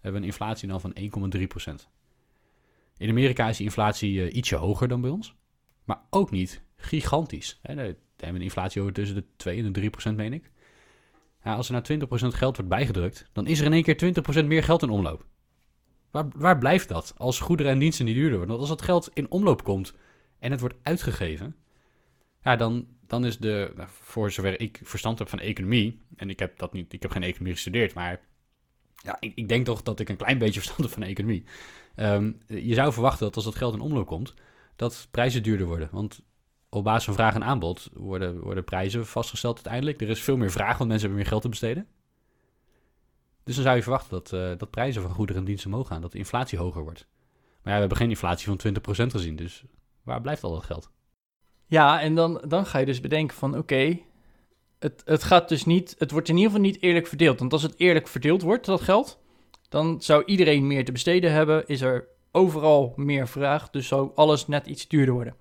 hebben 0.00 0.12
we 0.12 0.26
een 0.26 0.32
inflatie 0.32 0.68
dan 0.68 0.80
van 0.80 0.94
1,3%. 0.94 1.88
In 2.96 3.08
Amerika 3.08 3.48
is 3.48 3.56
die 3.56 3.66
inflatie 3.66 4.22
eh, 4.22 4.36
ietsje 4.36 4.56
hoger 4.56 4.88
dan 4.88 5.00
bij 5.00 5.10
ons, 5.10 5.34
maar 5.84 6.00
ook 6.10 6.30
niet 6.30 6.62
gigantisch. 6.76 7.58
Hè, 7.62 7.74
daar 7.74 7.84
hebben 7.84 7.96
we 8.16 8.26
een 8.26 8.40
inflatie 8.40 8.80
over 8.80 8.92
tussen 8.92 9.16
de 9.16 9.24
2 9.36 9.62
en 9.62 9.72
de 9.72 9.90
3%, 10.10 10.14
meen 10.14 10.32
ik. 10.32 10.50
Ja, 11.44 11.54
als 11.54 11.70
er 11.70 11.72
nou 11.72 11.84
20% 11.84 12.36
geld 12.36 12.56
wordt 12.56 12.70
bijgedrukt, 12.70 13.28
dan 13.32 13.46
is 13.46 13.60
er 13.60 13.66
in 13.66 13.72
één 13.72 13.82
keer 13.82 14.14
20% 14.42 14.46
meer 14.46 14.62
geld 14.62 14.82
in 14.82 14.90
omloop. 14.90 15.26
Waar, 16.10 16.28
waar 16.36 16.58
blijft 16.58 16.88
dat 16.88 17.14
als 17.16 17.40
goederen 17.40 17.72
en 17.72 17.78
diensten 17.78 18.04
niet 18.04 18.14
duurder 18.14 18.38
worden? 18.38 18.56
Want 18.56 18.68
als 18.68 18.78
dat 18.78 18.86
geld 18.86 19.10
in 19.14 19.30
omloop 19.30 19.64
komt 19.64 19.94
en 20.38 20.50
het 20.50 20.60
wordt 20.60 20.76
uitgegeven, 20.82 21.56
ja, 22.42 22.56
dan, 22.56 22.86
dan 23.06 23.24
is 23.24 23.38
de, 23.38 23.72
nou, 23.76 23.88
voor 23.92 24.30
zover 24.30 24.60
ik 24.60 24.80
verstand 24.82 25.18
heb 25.18 25.28
van 25.28 25.38
economie, 25.38 26.00
en 26.16 26.30
ik 26.30 26.38
heb 26.38 26.58
dat 26.58 26.72
niet, 26.72 26.92
ik 26.92 27.02
heb 27.02 27.10
geen 27.10 27.22
economie 27.22 27.52
gestudeerd, 27.52 27.94
maar 27.94 28.20
ja, 29.02 29.16
ik, 29.20 29.32
ik 29.34 29.48
denk 29.48 29.64
toch 29.64 29.82
dat 29.82 30.00
ik 30.00 30.08
een 30.08 30.16
klein 30.16 30.38
beetje 30.44 30.60
verstand 30.60 30.80
heb 30.80 30.90
van 30.90 31.02
economie. 31.02 31.44
Ehm, 31.94 32.32
je 32.46 32.74
zou 32.74 32.92
verwachten 32.92 33.26
dat 33.26 33.36
als 33.36 33.44
dat 33.44 33.54
geld 33.54 33.74
in 33.74 33.80
omloop 33.80 34.06
komt, 34.06 34.34
dat 34.76 35.08
prijzen 35.10 35.42
duurder 35.42 35.66
worden. 35.66 35.88
Want 35.92 36.20
op 36.68 36.84
basis 36.84 37.04
van 37.04 37.14
vraag 37.14 37.34
en 37.34 37.44
aanbod 37.44 37.90
worden, 37.92 38.40
worden 38.40 38.64
prijzen 38.64 39.06
vastgesteld 39.06 39.54
uiteindelijk. 39.54 40.00
Er 40.00 40.08
is 40.08 40.22
veel 40.22 40.36
meer 40.36 40.50
vraag, 40.50 40.78
want 40.78 40.90
mensen 40.90 41.00
hebben 41.00 41.16
meer 41.18 41.26
geld 41.26 41.42
te 41.42 41.48
besteden. 41.48 41.86
Dus 43.44 43.54
dan 43.54 43.64
zou 43.64 43.76
je 43.76 43.82
verwachten 43.82 44.10
dat, 44.10 44.32
eh, 44.32 44.58
dat 44.58 44.70
prijzen 44.70 45.02
van 45.02 45.10
goederen 45.10 45.40
en 45.40 45.46
diensten 45.46 45.70
omhoog 45.72 45.86
gaan, 45.86 46.00
dat 46.00 46.12
de 46.12 46.18
inflatie 46.18 46.58
hoger 46.58 46.82
wordt. 46.82 47.06
Maar 47.62 47.72
ja, 47.72 47.72
we 47.72 47.80
hebben 47.80 47.96
geen 47.96 48.10
inflatie 48.10 48.46
van 48.46 48.56
20% 48.56 49.12
gezien, 49.12 49.36
dus 49.36 49.64
waar 50.02 50.20
blijft 50.20 50.42
al 50.42 50.52
dat 50.52 50.64
geld? 50.64 50.90
Ja, 51.68 52.00
en 52.00 52.14
dan, 52.14 52.44
dan 52.48 52.66
ga 52.66 52.78
je 52.78 52.86
dus 52.86 53.00
bedenken 53.00 53.36
van 53.36 53.56
oké, 53.58 53.98
het, 54.78 55.02
het 55.04 55.22
gaat 55.22 55.48
dus 55.48 55.64
niet, 55.64 55.94
het 55.98 56.10
wordt 56.10 56.28
in 56.28 56.36
ieder 56.36 56.50
geval 56.50 56.66
niet 56.66 56.82
eerlijk 56.82 57.06
verdeeld. 57.06 57.38
Want 57.38 57.52
als 57.52 57.62
het 57.62 57.74
eerlijk 57.76 58.08
verdeeld 58.08 58.42
wordt, 58.42 58.66
dat 58.66 58.80
geld, 58.80 59.18
dan 59.68 60.02
zou 60.02 60.24
iedereen 60.24 60.66
meer 60.66 60.84
te 60.84 60.92
besteden 60.92 61.32
hebben, 61.32 61.66
is 61.66 61.80
er 61.80 62.08
overal 62.32 62.92
meer 62.96 63.28
vraag, 63.28 63.70
dus 63.70 63.86
zou 63.86 64.10
alles 64.14 64.46
net 64.46 64.66
iets 64.66 64.88
duurder 64.88 65.14
worden. 65.14 65.34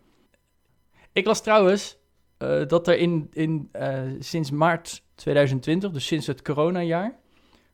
Ik 1.11 1.25
las 1.25 1.41
trouwens 1.41 1.97
eh, 2.37 2.67
dat 2.67 2.87
er 2.87 2.97
in, 2.97 3.27
in, 3.31 3.69
eh, 3.71 4.01
sinds 4.19 4.51
maart 4.51 5.03
2020, 5.15 5.91
dus 5.91 6.05
sinds 6.05 6.27
het 6.27 6.41
coronajaar, 6.41 7.19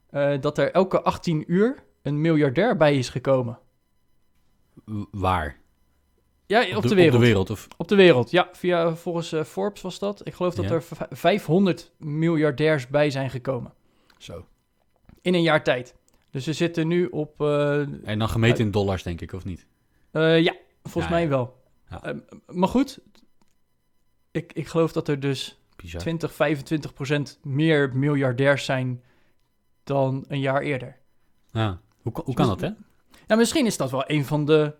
eh, 0.09 0.41
dat 0.41 0.57
er 0.57 0.71
elke 0.71 1.01
18 1.01 1.43
uur 1.47 1.83
een 2.01 2.21
miljardair 2.21 2.77
bij 2.77 2.97
is 2.97 3.09
gekomen. 3.09 3.59
Waar? 5.11 5.61
Ja, 6.61 6.77
op, 6.77 6.83
de, 6.83 6.95
wereld. 6.95 7.13
Op 7.15 7.19
de 7.19 7.25
wereld, 7.25 7.49
of... 7.49 7.67
Op 7.77 7.87
de 7.87 7.95
wereld, 7.95 8.31
ja. 8.31 8.49
Via, 8.51 8.95
volgens 8.95 9.31
eh, 9.31 9.43
Forbes 9.43 9.81
was 9.81 9.99
dat. 9.99 10.27
Ik 10.27 10.33
geloof 10.33 10.55
dat 10.55 10.65
Ja. 10.65 10.71
er 10.71 10.83
v- 10.83 11.01
500 11.09 11.91
miljardairs 11.97 12.87
bij 12.87 13.09
zijn 13.09 13.29
gekomen. 13.29 13.73
Zo. 14.17 14.45
In 15.21 15.33
een 15.33 15.41
jaar 15.41 15.63
tijd. 15.63 15.95
Dus 16.31 16.45
we 16.45 16.53
zitten 16.53 16.87
nu 16.87 17.05
op... 17.05 17.41
eh, 17.41 17.79
En 18.03 18.19
dan 18.19 18.29
gemeten 18.29 18.65
in 18.65 18.71
dollars, 18.71 19.03
denk 19.03 19.21
ik, 19.21 19.33
of 19.33 19.45
niet? 19.45 19.65
eh, 20.11 20.41
ja, 20.41 20.55
volgens 20.83 21.03
Ja, 21.05 21.09
mij 21.11 21.21
ja. 21.23 21.27
wel. 21.29 21.61
Ja. 21.89 22.03
Eh, 22.03 22.13
maar 22.47 22.69
goed, 22.69 22.99
ik, 24.31 24.53
ik 24.53 24.67
geloof 24.67 24.91
dat 24.91 25.07
er 25.07 25.19
dus 25.19 25.59
Bizar. 25.75 26.01
20, 26.01 26.33
25 26.33 26.93
procent 26.93 27.39
meer 27.43 27.95
miljardairs 27.95 28.65
zijn 28.65 29.03
dan 29.83 30.25
een 30.27 30.39
jaar 30.39 30.61
eerder. 30.61 30.97
Ja. 31.51 31.79
Hoe, 32.01 32.11
kan- 32.11 32.23
hoe 32.25 32.33
kan 32.35 32.47
dat, 32.47 32.61
hè? 32.61 32.69
Nou, 33.27 33.39
misschien 33.39 33.65
is 33.65 33.77
dat 33.77 33.91
wel 33.91 34.03
een 34.07 34.25
van 34.25 34.45
de 34.45 34.73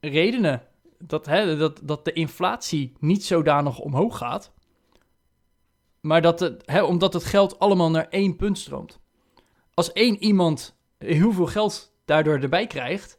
redenen 0.00 0.62
dat, 0.98 1.26
hè, 1.26 1.56
dat, 1.56 1.80
dat 1.82 2.04
de 2.04 2.12
inflatie 2.12 2.92
niet 2.98 3.24
zodanig 3.24 3.78
omhoog 3.78 4.18
gaat. 4.18 4.52
Maar 6.00 6.22
dat 6.22 6.54
hè, 6.64 6.82
omdat 6.82 7.12
het 7.12 7.24
geld 7.24 7.58
allemaal 7.58 7.90
naar 7.90 8.08
één 8.08 8.36
punt 8.36 8.58
stroomt. 8.58 9.00
Als 9.74 9.92
één 9.92 10.22
iemand 10.22 10.76
heel 10.98 11.32
veel 11.32 11.46
geld 11.46 11.92
daardoor 12.04 12.38
erbij 12.38 12.66
krijgt, 12.66 13.18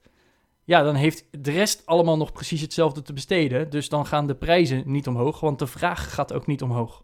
ja, 0.64 0.84
dan 0.84 0.96
heeft 0.96 1.26
de 1.32 1.52
rest 1.52 1.86
allemaal 1.86 2.18
nog 2.18 2.32
precies 2.32 2.62
hetzelfde 2.62 3.02
te 3.02 3.14
besteden. 3.14 3.70
Dus 3.70 3.90
dan 3.90 4.06
gaan 4.06 4.28
de 4.28 4.36
prijzen 4.36 4.84
niet 4.86 5.08
omhoog, 5.08 5.40
want 5.40 5.60
de 5.60 5.68
vraag 5.68 6.14
gaat 6.14 6.34
ook 6.34 6.48
niet 6.48 6.62
omhoog. 6.62 7.04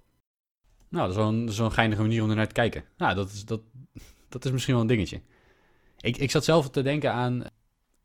Nou, 0.89 1.07
dat 1.07 1.09
is 1.09 1.15
wel 1.15 1.27
een, 1.27 1.65
een 1.65 1.71
geinige 1.71 2.01
manier 2.01 2.23
om 2.23 2.29
er 2.29 2.35
naar 2.35 2.47
te 2.47 2.53
kijken. 2.53 2.83
Nou, 2.97 3.15
dat 3.15 3.31
is, 3.31 3.45
dat, 3.45 3.61
dat 4.29 4.45
is 4.45 4.51
misschien 4.51 4.73
wel 4.73 4.83
een 4.83 4.89
dingetje. 4.89 5.21
Ik, 5.99 6.17
ik 6.17 6.31
zat 6.31 6.43
zelf 6.43 6.69
te 6.69 6.81
denken 6.81 7.11
aan... 7.11 7.43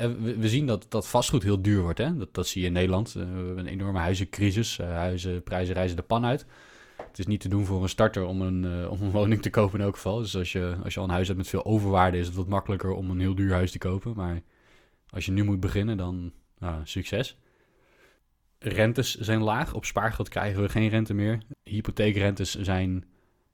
eh, 0.01 0.11
We, 0.39 0.49
zien 0.49 0.67
dat, 0.67 0.87
dat 0.89 1.09
vastgoed 1.09 1.43
heel 1.43 1.63
duur 1.63 1.83
wordt. 1.83 1.99
Hè? 1.99 2.17
Dat, 2.17 2.35
dat 2.35 2.47
zie 2.47 2.61
je 2.61 2.67
in 2.67 2.73
Nederland. 2.73 3.09
Eh, 3.09 3.15
We 3.15 3.21
hebben 3.21 3.59
een 3.59 3.67
enorme 3.67 3.99
huizencrisis. 3.99 4.79
Eh, 4.79 4.89
huizenprijzen 4.89 5.75
reizen 5.75 5.97
de 5.97 6.03
pan 6.03 6.25
uit. 6.25 6.47
Het 6.97 7.19
is 7.19 7.27
niet 7.27 7.41
te 7.41 7.49
doen 7.49 7.65
voor 7.65 7.83
een 7.83 7.89
starter 7.89 8.25
om 8.25 8.41
een, 8.41 8.89
om 8.89 9.03
een 9.03 9.11
woning 9.21 9.43
te 9.43 9.51
kopen 9.51 9.79
in 9.79 9.85
elk 9.85 9.95
geval. 9.95 10.19
Dus 10.19 10.37
als 10.37 10.53
je, 10.53 10.77
als 10.85 10.95
je 10.95 11.01
al 11.01 11.07
een 11.07 11.13
huis 11.13 11.27
hebt 11.27 11.39
met 11.39 11.49
veel 11.49 11.65
overwaarde... 11.65 12.19
is 12.19 12.27
het 12.27 12.37
wat 12.37 12.49
makkelijker 12.49 12.93
om 12.93 13.11
een 13.11 13.21
heel 13.21 13.35
duur 13.35 13.53
huis 13.53 13.71
te 13.71 13.79
kopen. 13.79 14.13
Maar 14.17 14.41
als 15.09 15.27
je 15.27 15.33
nu 15.33 15.45
moet 15.45 15.61
beginnen, 15.61 15.97
dan 15.97 16.33
nou, 16.59 16.81
succes. 16.85 17.39
Rentes 18.59 19.15
zijn 19.15 19.43
laag. 19.43 19.75
Op 19.75 19.85
spaargeld 19.85 20.29
krijgen 20.29 20.63
we 20.63 20.69
geen 20.69 20.89
rente 20.89 21.15
meer. 21.15 21.43
Hypotheekrentes 21.63 22.55
zijn... 22.55 23.05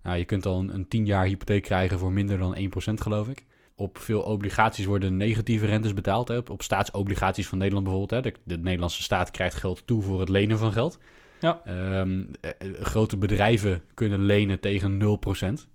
Nou, 0.03 0.19
je 0.19 0.25
kunt 0.25 0.47
al 0.47 0.59
een, 0.59 0.75
een 0.75 0.89
10 0.89 1.07
jaar 1.07 1.27
hypotheek 1.27 1.63
krijgen 1.63 1.99
voor 1.99 2.13
minder 2.13 2.39
dan 2.39 2.57
1% 2.57 2.61
geloof 2.95 3.29
ik. 3.29 3.45
Op 3.79 3.99
veel 3.99 4.23
obligaties 4.23 4.85
worden 4.85 5.17
negatieve 5.17 5.67
rentes 5.67 5.95
betaald. 5.95 6.29
Hè. 6.29 6.37
Op, 6.37 6.63
staatsobligaties 6.63 7.49
van 7.49 7.59
Nederland 7.59 7.87
bijvoorbeeld. 7.87 8.25
Hè. 8.25 8.31
De, 8.31 8.39
de 8.57 8.63
Nederlandse 8.63 9.03
staat 9.03 9.31
krijgt 9.31 9.57
geld 9.57 9.87
toe 9.87 10.03
voor 10.03 10.21
het 10.21 10.29
lenen 10.29 10.59
van 10.59 10.73
geld. 10.73 10.99
Ja. 11.41 11.61
Ehm, 11.65 12.25
eh, 12.41 12.51
eh, 12.59 12.83
grote 12.83 13.17
bedrijven 13.17 13.83
kunnen 13.95 14.25
lenen 14.25 14.61
tegen 14.61 14.97
0%. 14.99 15.69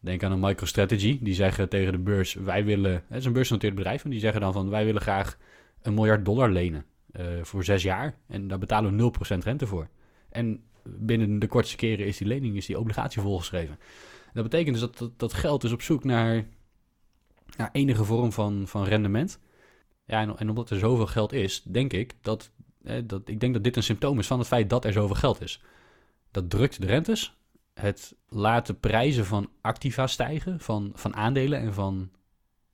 Denk 0.00 0.22
aan 0.22 0.32
een 0.32 0.40
MicroStrategy. 0.40 1.18
Die 1.22 1.34
zeggen 1.34 1.68
tegen 1.68 1.92
de 1.92 1.98
beurs, 1.98 2.34
wij 2.34 2.64
willen... 2.64 2.92
Het 3.08 3.18
is 3.18 3.24
een 3.24 3.32
beursgenoteerd 3.32 3.74
bedrijf. 3.74 4.04
En 4.04 4.10
die 4.10 4.20
zeggen 4.20 4.40
dan 4.40 4.52
van, 4.52 4.70
wij 4.70 4.84
willen 4.84 5.00
graag 5.02 5.38
een 5.82 5.94
miljard 5.94 6.24
dollar 6.24 6.50
lenen. 6.50 6.84
eh, 7.12 7.24
voor 7.42 7.64
zes 7.64 7.82
jaar. 7.82 8.14
En 8.26 8.48
daar 8.48 8.58
betalen 8.58 8.90
we 8.90 8.96
0% 9.36 9.44
rente 9.44 9.66
voor. 9.66 9.88
En 10.28 10.62
binnen 10.84 11.38
de 11.38 11.46
kortste 11.46 11.76
keren 11.76 12.06
is 12.06 12.16
die 12.16 12.26
lening, 12.26 12.56
is 12.56 12.66
die 12.66 12.78
obligatie 12.78 13.22
volgeschreven. 13.22 13.78
Dat 14.32 14.42
betekent 14.42 14.72
dus 14.72 14.80
dat, 14.80 14.98
dat, 14.98 15.18
dat 15.18 15.32
geld 15.32 15.64
is 15.64 15.72
op 15.72 15.82
zoek 15.82 16.04
naar, 16.04 16.44
naar 17.56 17.68
enige 17.72 18.04
vorm 18.04 18.32
van, 18.32 18.68
van 18.68 18.84
rendement. 18.84 19.38
Ja, 20.04 20.20
en, 20.20 20.36
en 20.38 20.48
omdat 20.48 20.70
er 20.70 20.78
zoveel 20.78 21.06
geld 21.06 21.32
is, 21.32 21.62
denk 21.62 21.92
ik 21.92 22.14
dat, 22.20 22.50
dat, 23.04 23.28
ik 23.28 23.40
denk 23.40 23.54
dat 23.54 23.64
dit 23.64 23.76
een 23.76 23.82
symptoom 23.82 24.18
is 24.18 24.26
van 24.26 24.38
het 24.38 24.48
feit 24.48 24.70
dat 24.70 24.84
er 24.84 24.92
zoveel 24.92 25.16
geld 25.16 25.40
is. 25.40 25.62
Dat 26.30 26.50
drukt 26.50 26.80
de 26.80 26.86
rentes. 26.86 27.36
Het 27.74 28.16
laat 28.28 28.66
de 28.66 28.74
prijzen 28.74 29.24
van 29.26 29.50
activa 29.60 30.06
stijgen, 30.06 30.60
van, 30.60 30.92
van 30.94 31.16
aandelen 31.16 31.60
en 31.60 31.74
van 31.74 32.10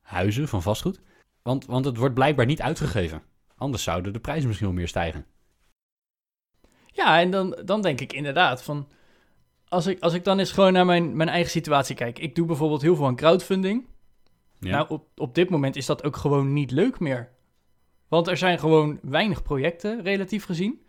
huizen, 0.00 0.48
van 0.48 0.62
vastgoed. 0.62 1.00
Want, 1.42 1.66
want 1.66 1.84
het 1.84 1.96
wordt 1.96 2.14
blijkbaar 2.14 2.46
niet 2.46 2.62
uitgegeven. 2.62 3.22
Anders 3.56 3.82
zouden 3.82 4.12
de 4.12 4.20
prijzen 4.20 4.46
misschien 4.46 4.66
wel 4.66 4.76
meer 4.76 4.88
stijgen. 4.88 5.26
Ja, 6.86 7.20
en 7.20 7.30
dan, 7.30 7.58
dan 7.64 7.82
denk 7.82 8.00
ik 8.00 8.12
inderdaad 8.12 8.62
van... 8.62 8.88
Als 9.68 9.86
ik, 9.86 10.00
als 10.00 10.14
ik 10.14 10.24
dan 10.24 10.38
eens 10.38 10.52
gewoon 10.52 10.72
naar 10.72 10.84
mijn, 10.84 11.16
mijn 11.16 11.28
eigen 11.28 11.50
situatie 11.50 11.96
kijk. 11.96 12.18
Ik 12.18 12.34
doe 12.34 12.46
bijvoorbeeld 12.46 12.82
heel 12.82 12.96
veel 12.96 13.06
aan 13.06 13.16
crowdfunding. 13.16 13.86
Ja. 14.60 14.70
Nou, 14.70 14.88
op, 14.88 15.08
op 15.16 15.34
dit 15.34 15.50
moment 15.50 15.76
is 15.76 15.86
dat 15.86 16.04
ook 16.04 16.16
gewoon 16.16 16.52
niet 16.52 16.70
leuk 16.70 17.00
meer. 17.00 17.28
Want 18.08 18.28
er 18.28 18.36
zijn 18.36 18.58
gewoon 18.58 18.98
weinig 19.02 19.42
projecten, 19.42 20.02
relatief 20.02 20.44
gezien. 20.44 20.86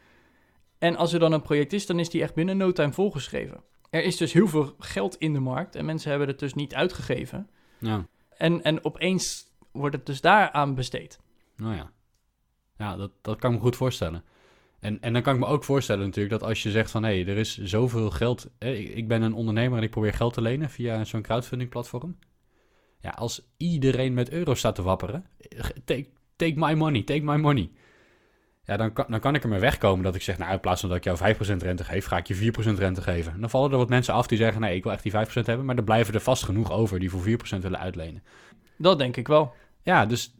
En 0.77 0.95
als 0.95 1.13
er 1.13 1.19
dan 1.19 1.31
een 1.31 1.41
project 1.41 1.73
is, 1.73 1.85
dan 1.85 1.99
is 1.99 2.09
die 2.09 2.21
echt 2.21 2.33
binnen 2.33 2.57
no 2.57 2.71
time 2.71 2.93
volgeschreven. 2.93 3.63
Er 3.89 4.03
is 4.03 4.17
dus 4.17 4.33
heel 4.33 4.47
veel 4.47 4.75
geld 4.79 5.15
in 5.15 5.33
de 5.33 5.39
markt 5.39 5.75
en 5.75 5.85
mensen 5.85 6.09
hebben 6.09 6.27
het 6.27 6.39
dus 6.39 6.53
niet 6.53 6.75
uitgegeven. 6.75 7.49
ja. 7.79 8.07
En, 8.37 8.63
en 8.63 8.85
opeens 8.85 9.45
wordt 9.71 9.95
het 9.95 10.05
dus 10.05 10.21
daaraan 10.21 10.75
besteed. 10.75 11.19
Nou 11.55 11.75
ja, 11.75 11.91
ja 12.77 12.95
dat, 12.95 13.11
dat 13.21 13.39
kan 13.39 13.51
ik 13.51 13.57
me 13.57 13.63
goed 13.63 13.75
voorstellen. 13.75 14.23
En, 14.79 15.01
en 15.01 15.13
dan 15.13 15.21
kan 15.21 15.33
ik 15.33 15.39
me 15.39 15.45
ook 15.45 15.63
voorstellen 15.63 16.05
natuurlijk 16.05 16.39
dat 16.39 16.49
als 16.49 16.63
je 16.63 16.71
zegt 16.71 16.91
van... 16.91 17.03
hé, 17.03 17.21
hey, 17.21 17.31
er 17.31 17.37
is 17.37 17.57
zoveel 17.57 18.09
geld... 18.09 18.49
Hè, 18.59 18.71
ik, 18.71 18.89
ik 18.89 19.07
ben 19.07 19.21
een 19.21 19.33
ondernemer 19.33 19.77
en 19.77 19.83
ik 19.83 19.89
probeer 19.89 20.13
geld 20.13 20.33
te 20.33 20.41
lenen 20.41 20.69
via 20.69 21.03
zo'n 21.03 21.21
crowdfunding 21.21 21.69
platform. 21.69 22.17
Ja, 23.01 23.09
als 23.09 23.51
iedereen 23.57 24.13
met 24.13 24.29
euro's 24.31 24.59
staat 24.59 24.75
te 24.75 24.81
wapperen... 24.81 25.25
Take, 25.85 26.07
take 26.35 26.53
my 26.55 26.73
money, 26.73 27.03
take 27.03 27.23
my 27.23 27.35
money. 27.35 27.71
Ja, 28.63 28.77
dan 28.77 28.93
kan, 28.93 29.05
dan 29.09 29.19
kan 29.19 29.35
ik 29.35 29.43
er 29.43 29.49
maar 29.49 29.59
wegkomen 29.59 30.03
dat 30.03 30.15
ik 30.15 30.21
zeg... 30.21 30.37
nou, 30.37 30.53
in 30.53 30.59
plaats 30.59 30.81
van 30.81 30.89
dat 30.89 30.97
ik 30.97 31.03
jou 31.03 31.35
5% 31.35 31.37
rente 31.57 31.83
geef, 31.83 32.05
ga 32.05 32.17
ik 32.17 32.27
je 32.27 32.51
4% 32.75 32.77
rente 32.77 33.01
geven. 33.01 33.33
En 33.33 33.39
dan 33.39 33.49
vallen 33.49 33.71
er 33.71 33.77
wat 33.77 33.89
mensen 33.89 34.13
af 34.13 34.27
die 34.27 34.37
zeggen... 34.37 34.61
nee, 34.61 34.75
ik 34.75 34.83
wil 34.83 34.91
echt 34.91 35.03
die 35.03 35.11
5% 35.11 35.15
hebben... 35.33 35.65
maar 35.65 35.75
er 35.75 35.83
blijven 35.83 36.13
er 36.13 36.19
vast 36.19 36.43
genoeg 36.43 36.71
over 36.71 36.99
die 36.99 37.09
voor 37.09 37.23
4% 37.29 37.59
willen 37.59 37.79
uitlenen. 37.79 38.23
Dat 38.77 38.97
denk 38.97 39.17
ik 39.17 39.27
wel. 39.27 39.53
Ja, 39.83 40.05
dus, 40.05 40.33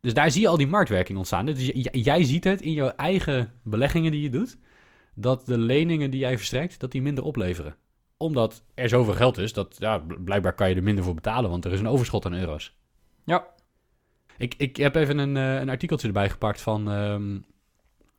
dus 0.00 0.14
daar 0.14 0.30
zie 0.30 0.40
je 0.40 0.48
al 0.48 0.56
die 0.56 0.66
marktwerking 0.66 1.18
ontstaan. 1.18 1.46
Dus 1.46 1.70
jij 1.92 2.24
ziet 2.24 2.44
het 2.44 2.60
in 2.60 2.72
jouw 2.72 2.88
eigen 2.88 3.52
beleggingen 3.62 4.12
die 4.12 4.22
je 4.22 4.30
doet, 4.30 4.58
dat 5.14 5.46
de 5.46 5.58
leningen 5.58 6.10
die 6.10 6.20
jij 6.20 6.36
verstrekt, 6.36 6.80
dat 6.80 6.92
die 6.92 7.02
minder 7.02 7.24
opleveren. 7.24 7.76
Omdat 8.18 8.62
er 8.74 8.88
zoveel 8.88 9.14
geld 9.14 9.38
is, 9.38 9.52
dat 9.52 9.76
ja, 9.78 9.98
bl- 9.98 10.14
blijkbaar 10.24 10.54
kan 10.54 10.68
je 10.68 10.74
er 10.74 10.82
minder 10.82 11.04
voor 11.04 11.14
betalen, 11.14 11.50
want 11.50 11.64
er 11.64 11.72
is 11.72 11.80
een 11.80 11.88
overschot 11.88 12.26
aan 12.26 12.34
euro's. 12.34 12.76
Ja. 13.24 13.46
Ik, 14.38 14.54
ik 14.56 14.76
heb 14.76 14.94
even 14.94 15.18
een, 15.18 15.36
eh, 15.36 15.60
een 15.60 15.68
artikeltje 15.68 16.06
erbij 16.06 16.30
gepakt 16.30 16.60
van, 16.60 16.90
ehm, 16.90 17.38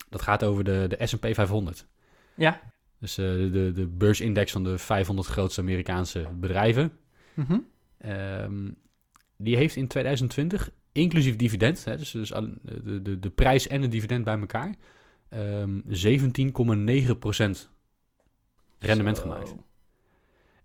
dat 0.09 0.21
gaat 0.21 0.43
over 0.43 0.63
de, 0.63 0.85
de 0.87 1.07
S&P 1.07 1.27
500. 1.33 1.85
Ja. 2.35 2.61
Dus 2.99 3.17
eh, 3.17 3.25
de, 3.25 3.49
de, 3.49 3.71
de 3.71 3.87
beursindex 3.87 4.51
van 4.51 4.63
de 4.63 4.77
500 4.77 5.27
grootste 5.27 5.61
Amerikaanse 5.61 6.27
bedrijven. 6.39 6.91
Mhm. 7.33 7.59
Ehm, 7.97 8.69
die 9.37 9.55
heeft 9.55 9.75
in 9.75 9.87
2020, 9.87 10.69
inclusief 10.91 11.35
dividend, 11.35 11.85
hè, 11.85 11.97
dus, 11.97 12.11
dus 12.11 12.29
de, 12.29 13.01
de, 13.01 13.19
de 13.19 13.29
prijs 13.29 13.67
en 13.67 13.81
het 13.81 13.91
dividend 13.91 14.23
bij 14.23 14.39
elkaar, 14.39 14.75
ehm 15.29 15.79
17,9% 15.87 17.69
rendement 18.79 19.17
Zo. 19.17 19.23
gemaakt. 19.23 19.55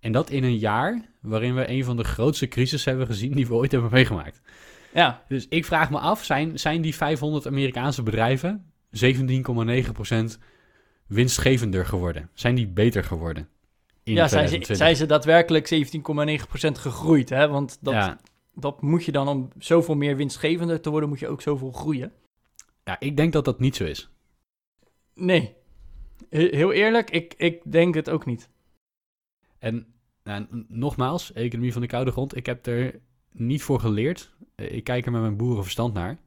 En 0.05 0.13
dat 0.13 0.31
in 0.31 0.45
een 0.45 0.59
jaar 0.59 1.01
waarin 1.21 1.55
we 1.55 1.69
een 1.69 1.85
van 1.85 1.97
de 1.97 2.05
grootste 2.05 2.49
crises 2.49 2.85
hebben 2.85 3.07
gezien 3.07 3.33
die 3.33 3.47
we 3.47 3.55
ooit 3.55 3.73
hebben 3.73 3.91
meegemaakt. 3.93 4.41
Ja, 4.95 5.25
Dus 5.29 5.47
ik 5.49 5.65
vraag 5.65 5.91
me 5.91 5.99
af, 5.99 6.25
zijn, 6.25 6.59
zijn 6.59 6.81
die 6.83 6.95
500 6.95 7.47
Amerikaanse 7.47 8.03
bedrijven 8.03 8.65
17,9% 9.05 10.39
winstgevender 11.07 11.87
geworden? 11.87 12.31
Zijn 12.35 12.55
die 12.55 12.67
beter 12.69 13.05
geworden? 13.05 13.49
In 14.03 14.13
ja 14.15 14.29
zijn, 14.29 14.49
ze, 14.49 14.59
2020? 14.59 14.77
zijn 14.77 14.97
ze 14.97 15.07
daadwerkelijk 15.07 15.69
17,9% 16.67 16.81
gegroeid, 16.81 17.29
hè? 17.29 17.49
Want 17.49 17.79
dat, 17.81 17.95
ja, 17.95 18.21
dat 18.55 18.83
moet 18.83 19.05
je 19.05 19.13
dan 19.13 19.29
om 19.29 19.49
zoveel 19.59 19.95
meer 19.97 20.17
winstgevender 20.17 20.81
te 20.81 20.91
worden, 20.91 21.09
moet 21.09 21.21
je 21.21 21.29
ook 21.29 21.43
zoveel 21.43 21.73
groeien. 21.73 22.13
ja, 22.85 22.97
ik 23.01 23.17
denk 23.17 23.33
dat 23.33 23.45
dat 23.45 23.61
niet 23.61 23.77
zo 23.77 23.85
is. 23.85 24.09
Nee. 25.15 25.55
He- 26.31 26.49
Heel 26.57 26.73
eerlijk, 26.73 27.11
ik, 27.11 27.35
ik 27.37 27.61
denk 27.73 27.95
het 27.95 28.11
ook 28.11 28.27
niet. 28.27 28.49
En 29.65 29.87
nou, 30.25 30.47
nogmaals, 30.69 31.33
economie 31.33 31.73
van 31.73 31.83
de 31.83 31.89
koude 31.89 32.11
grond. 32.11 32.37
Ik 32.37 32.47
heb 32.47 32.67
er 32.67 33.01
niet 33.33 33.63
voor 33.63 33.81
geleerd. 33.81 34.35
Eh, 34.55 34.73
Ik 34.73 34.85
kijk 34.85 35.07
er 35.07 35.13
met 35.13 35.21
mijn 35.21 35.37
boerenverstand 35.37 35.95
naar. 35.95 36.19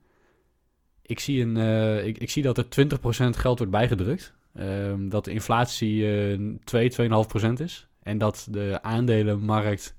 Ik 1.02 1.20
zie, 1.20 1.42
een, 1.42 1.58
eh, 1.58 2.06
ik, 2.06 2.18
ik 2.18 2.30
zie 2.30 2.44
dat 2.44 2.58
er 2.58 2.70
20% 2.70 3.38
geld 3.38 3.58
wordt 3.58 3.72
bijgedrukt. 3.72 4.34
Ehm, 4.54 5.10
dat 5.10 5.26
de 5.26 5.32
inflatie 5.32 6.08
eh 6.32 6.40
2, 6.64 6.90
2,5% 6.90 7.60
is. 7.60 7.88
En 8.00 8.18
dat 8.18 8.48
de 8.50 8.80
aandelenmarkt 8.82 9.98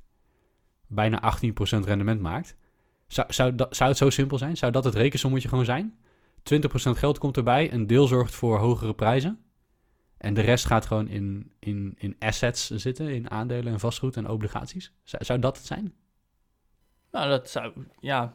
bijna 0.87 1.21
18% 1.21 1.85
rendement 1.85 2.21
maakt. 2.21 2.57
Zou, 3.07 3.33
zou, 3.33 3.55
zou 3.71 3.89
het 3.89 3.99
zo 3.99 4.11
simpel 4.11 4.39
zijn? 4.39 4.57
Zou 4.57 4.73
dat 4.73 4.85
het 4.85 4.95
rekensommetje 4.95 5.49
gewoon 5.49 5.65
zijn? 5.65 5.99
20% 6.43 6.99
geld 6.99 7.19
komt 7.19 7.37
erbij, 7.37 7.73
een 7.73 7.87
deel 7.87 8.07
zorgt 8.07 8.35
voor 8.35 8.59
hogere 8.59 8.95
prijzen. 8.95 9.39
En 10.19 10.35
de 10.35 10.41
rest 10.41 10.65
gaat 10.67 10.87
gewoon 10.87 11.09
in, 11.09 11.53
in, 11.59 11.95
in 11.99 12.17
assets 12.19 12.71
zitten, 12.71 13.09
in 13.09 13.31
aandelen 13.31 13.73
en 13.73 13.81
vastgoed 13.81 14.17
en 14.17 14.29
obligaties. 14.29 14.93
Zou, 15.05 15.25
zou 15.25 15.39
dat 15.39 15.57
het 15.57 15.67
zijn? 15.67 15.95
Nou, 17.11 17.29
dat 17.29 17.51
zou, 17.51 17.73
ja, 18.01 18.35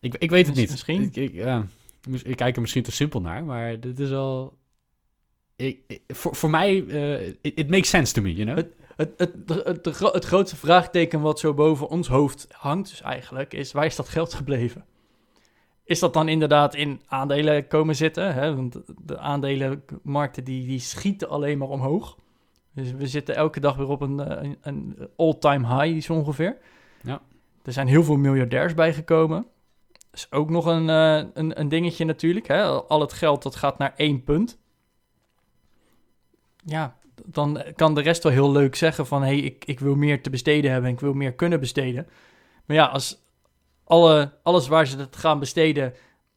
Ik, 0.00 0.14
ik 0.14 0.30
weet 0.30 0.46
het 0.46 0.56
niet. 0.56 0.70
Misschien. 0.70 1.02
Ik, 1.02 1.16
ik, 1.16 1.32
ja, 1.32 1.66
ik 2.22 2.36
kijk 2.36 2.54
er 2.54 2.60
misschien 2.60 2.82
te 2.82 2.92
simpel 2.92 3.20
naar, 3.20 3.44
maar 3.44 3.80
dit 3.80 4.00
is 4.00 4.10
al... 4.12 4.58
Ik, 5.56 5.80
ik- 5.86 6.02
voor, 6.06 6.36
voor 6.36 6.50
mij, 6.50 6.86
eh, 6.86 7.26
it, 7.28 7.38
it 7.40 7.68
makes 7.70 7.88
sense 7.88 8.12
to 8.12 8.22
me, 8.22 8.34
you 8.34 8.44
know? 8.44 8.56
Het, 8.56 8.68
het, 8.96 9.32
het, 9.48 9.64
het, 9.64 9.84
het 10.14 10.24
grootste 10.24 10.56
vraagteken 10.56 11.20
wat 11.20 11.38
zo 11.38 11.54
boven 11.54 11.88
ons 11.88 12.08
hoofd 12.08 12.46
hangt, 12.50 12.88
dus 12.88 13.00
eigenlijk, 13.00 13.52
is 13.54 13.72
waar 13.72 13.84
is 13.86 13.96
dat 13.96 14.08
geld 14.08 14.34
gebleven? 14.34 14.84
Is 15.90 15.98
dat 15.98 16.12
dan 16.12 16.28
inderdaad 16.28 16.74
in 16.74 17.00
aandelen 17.06 17.66
komen 17.66 17.96
zitten? 17.96 18.34
Hè? 18.34 18.56
Want 18.56 18.80
de 19.02 19.18
aandelenmarkten 19.18 20.44
die, 20.44 20.66
die 20.66 20.78
schieten 20.78 21.28
alleen 21.28 21.58
maar 21.58 21.68
omhoog. 21.68 22.16
Dus 22.72 22.92
we 22.92 23.06
zitten 23.06 23.34
elke 23.34 23.60
dag 23.60 23.76
weer 23.76 23.88
op 23.88 24.00
een, 24.00 24.20
eh, 24.20 24.42
een, 24.42 24.58
een 24.60 25.08
all-time 25.16 25.66
high, 25.66 26.06
zo 26.06 26.14
ongeveer. 26.14 26.58
Ja. 27.02 27.20
Er 27.62 27.72
zijn 27.72 27.86
heel 27.86 28.04
veel 28.04 28.16
miljardairs 28.16 28.74
bijgekomen. 28.74 29.46
Dat 29.92 30.00
is 30.12 30.32
ook 30.32 30.50
nog 30.50 30.66
een, 30.66 30.88
eh, 30.88 31.28
een, 31.34 31.60
een 31.60 31.68
dingetje 31.68 32.04
natuurlijk. 32.04 32.46
Hè? 32.46 32.62
Al 32.64 33.00
het 33.00 33.12
geld 33.12 33.42
dat 33.42 33.56
gaat 33.56 33.78
naar 33.78 33.94
één 33.96 34.24
punt. 34.24 34.58
Ja, 36.64 36.96
dan 37.24 37.62
kan 37.76 37.94
de 37.94 38.00
rest 38.02 38.22
wel 38.22 38.32
heel 38.32 38.52
leuk 38.52 38.74
zeggen 38.74 39.06
van... 39.06 39.22
hé, 39.22 39.28
hey, 39.28 39.38
ik, 39.38 39.64
ik 39.64 39.80
wil 39.80 39.94
meer 39.94 40.22
te 40.22 40.30
besteden 40.30 40.70
hebben 40.70 40.88
en 40.88 40.94
ik 40.94 41.02
wil 41.02 41.14
meer 41.14 41.34
kunnen 41.34 41.60
besteden. 41.60 42.06
Maar 42.66 42.76
ja, 42.76 42.86
als 42.86 43.28
alle, 43.90 44.32
alles 44.42 44.68
waar 44.68 44.86
ze 44.86 44.98
het 44.98 45.16
gaan 45.16 45.38
besteden... 45.38 45.94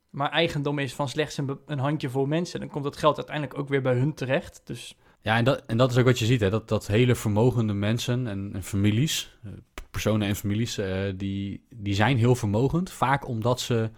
maar 0.10 0.32
eigendom 0.32 0.80
is 0.80 0.94
van 0.94 1.10
slechts 1.10 1.38
een, 1.38 1.60
een 1.66 1.80
handjevol 1.80 2.26
mensen... 2.26 2.60
dan 2.60 2.70
komt 2.70 2.84
dat 2.84 2.98
geld 2.98 3.18
uiteindelijk 3.18 3.58
ook 3.60 3.68
weer 3.70 3.82
bij 3.82 3.96
hun 3.96 4.14
terecht. 4.14 4.62
Dus 4.64 4.98
Ja, 5.22 5.38
en 5.38 5.44
dat, 5.44 5.64
en 5.66 5.78
dat 5.78 5.92
is 5.92 5.98
ook 5.98 6.06
wat 6.06 6.20
je 6.20 6.26
ziet, 6.26 6.40
hè? 6.40 6.50
Dat, 6.50 6.68
dat 6.68 6.88
hele 6.88 7.16
vermogende 7.16 7.74
mensen 7.74 8.28
en, 8.28 8.52
en 8.54 8.64
families, 8.64 9.38
eh, 9.44 9.52
personen 9.92 10.28
en 10.28 10.36
families, 10.36 10.78
eh, 10.78 10.98
die, 11.16 11.66
die 11.76 11.94
zijn 11.94 12.18
heel 12.18 12.36
vermogend. 12.36 12.92
Vaak 12.92 13.28
omdat 13.28 13.62
ze 13.62 13.90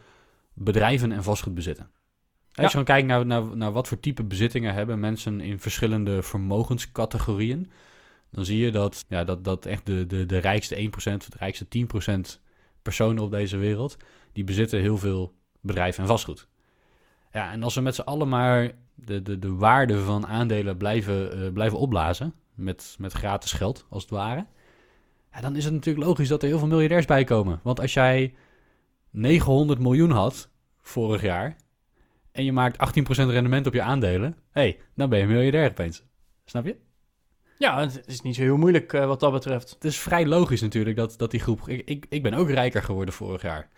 bedrijven 0.54 1.12
en 1.12 1.24
vastgoed 1.24 1.54
bezitten. 1.54 1.90
Als 2.54 2.66
je 2.66 2.70
gewoon 2.70 2.86
kijkt 2.86 3.08
naar, 3.08 3.26
naar, 3.26 3.58
naar 3.58 3.72
wat 3.72 3.88
voor 3.88 4.00
type 4.00 4.24
bezittingen 4.24 4.74
hebben 4.74 5.00
mensen 5.00 5.42
in 5.42 5.60
verschillende 5.60 6.22
vermogenscategorieën, 6.22 7.72
dan 8.32 8.46
zie 8.46 8.58
je 8.58 8.72
dat, 8.72 9.06
ja, 9.10 9.24
dat, 9.24 9.44
dat 9.44 9.66
echt 9.66 9.86
de, 9.86 10.06
de, 10.06 10.26
de 10.26 10.38
rijkste 10.38 10.76
1% 10.76 10.90
of 10.96 11.30
de 11.30 11.38
rijkste 11.38 11.66
10% 12.38 12.45
personen 12.86 13.24
op 13.24 13.32
deze 13.32 13.58
wereld, 13.58 13.98
die 14.34 14.44
bezitten 14.44 14.80
heel 14.80 14.98
veel 14.98 15.34
bedrijven 15.62 16.02
en 16.02 16.10
vastgoed. 16.10 16.48
Ja, 17.32 17.52
en 17.52 17.64
als 17.64 17.76
we 17.76 17.82
met 17.82 17.96
z'n 17.96 18.02
allen 18.02 18.30
maar 18.30 18.72
de, 18.94 19.22
de, 19.22 19.40
de 19.40 19.56
waarde 19.56 20.00
van 20.00 20.28
aandelen 20.28 20.78
blijven, 20.78 21.32
eh, 21.32 21.52
blijven 21.54 21.80
opblazen, 21.80 22.34
met, 22.54 22.96
met 23.00 23.14
gratis 23.14 23.52
geld 23.52 23.86
als 23.90 24.02
het 24.02 24.12
ware, 24.12 24.46
ja, 25.32 25.42
dan 25.42 25.56
is 25.56 25.64
het 25.64 25.74
natuurlijk 25.74 26.06
logisch 26.06 26.28
dat 26.28 26.42
er 26.42 26.48
heel 26.48 26.60
veel 26.60 26.68
miljardairs 26.68 27.06
bij 27.06 27.24
komen. 27.24 27.60
Want 27.64 27.80
als 27.80 27.94
jij 27.94 28.34
900 29.10 29.80
miljoen 29.80 30.12
had 30.12 30.50
vorig 30.82 31.22
jaar 31.22 31.56
en 32.32 32.44
je 32.44 32.52
maakt 32.52 33.00
18% 33.00 33.06
rendement 33.08 33.68
op 33.68 33.74
je 33.74 33.82
aandelen, 33.82 34.38
hey, 34.52 34.80
dan 34.96 35.10
ben 35.10 35.20
je 35.20 35.26
miljardair 35.26 35.70
opeens. 35.70 36.04
Snap 36.46 36.66
je? 36.66 36.76
Ja, 37.58 37.80
het 37.80 38.04
is 38.06 38.22
niet 38.22 38.36
zo 38.36 38.42
heel 38.42 38.58
moeilijk 38.58 38.94
eh, 38.94 39.06
wat 39.06 39.20
dat 39.20 39.32
betreft. 39.32 39.70
Het 39.70 39.84
is 39.84 39.98
vrij 39.98 40.26
logisch 40.26 40.62
natuurlijk 40.62 40.96
dat, 40.96 41.14
dat 41.18 41.32
die 41.32 41.40
groep... 41.40 41.68
Ik, 41.70 41.82
ik, 41.90 42.06
ik 42.10 42.24
ben 42.24 42.34
ook 42.34 42.50
rijker 42.50 42.84
geworden 42.84 43.14
vorig 43.14 43.42
jaar. 43.42 43.70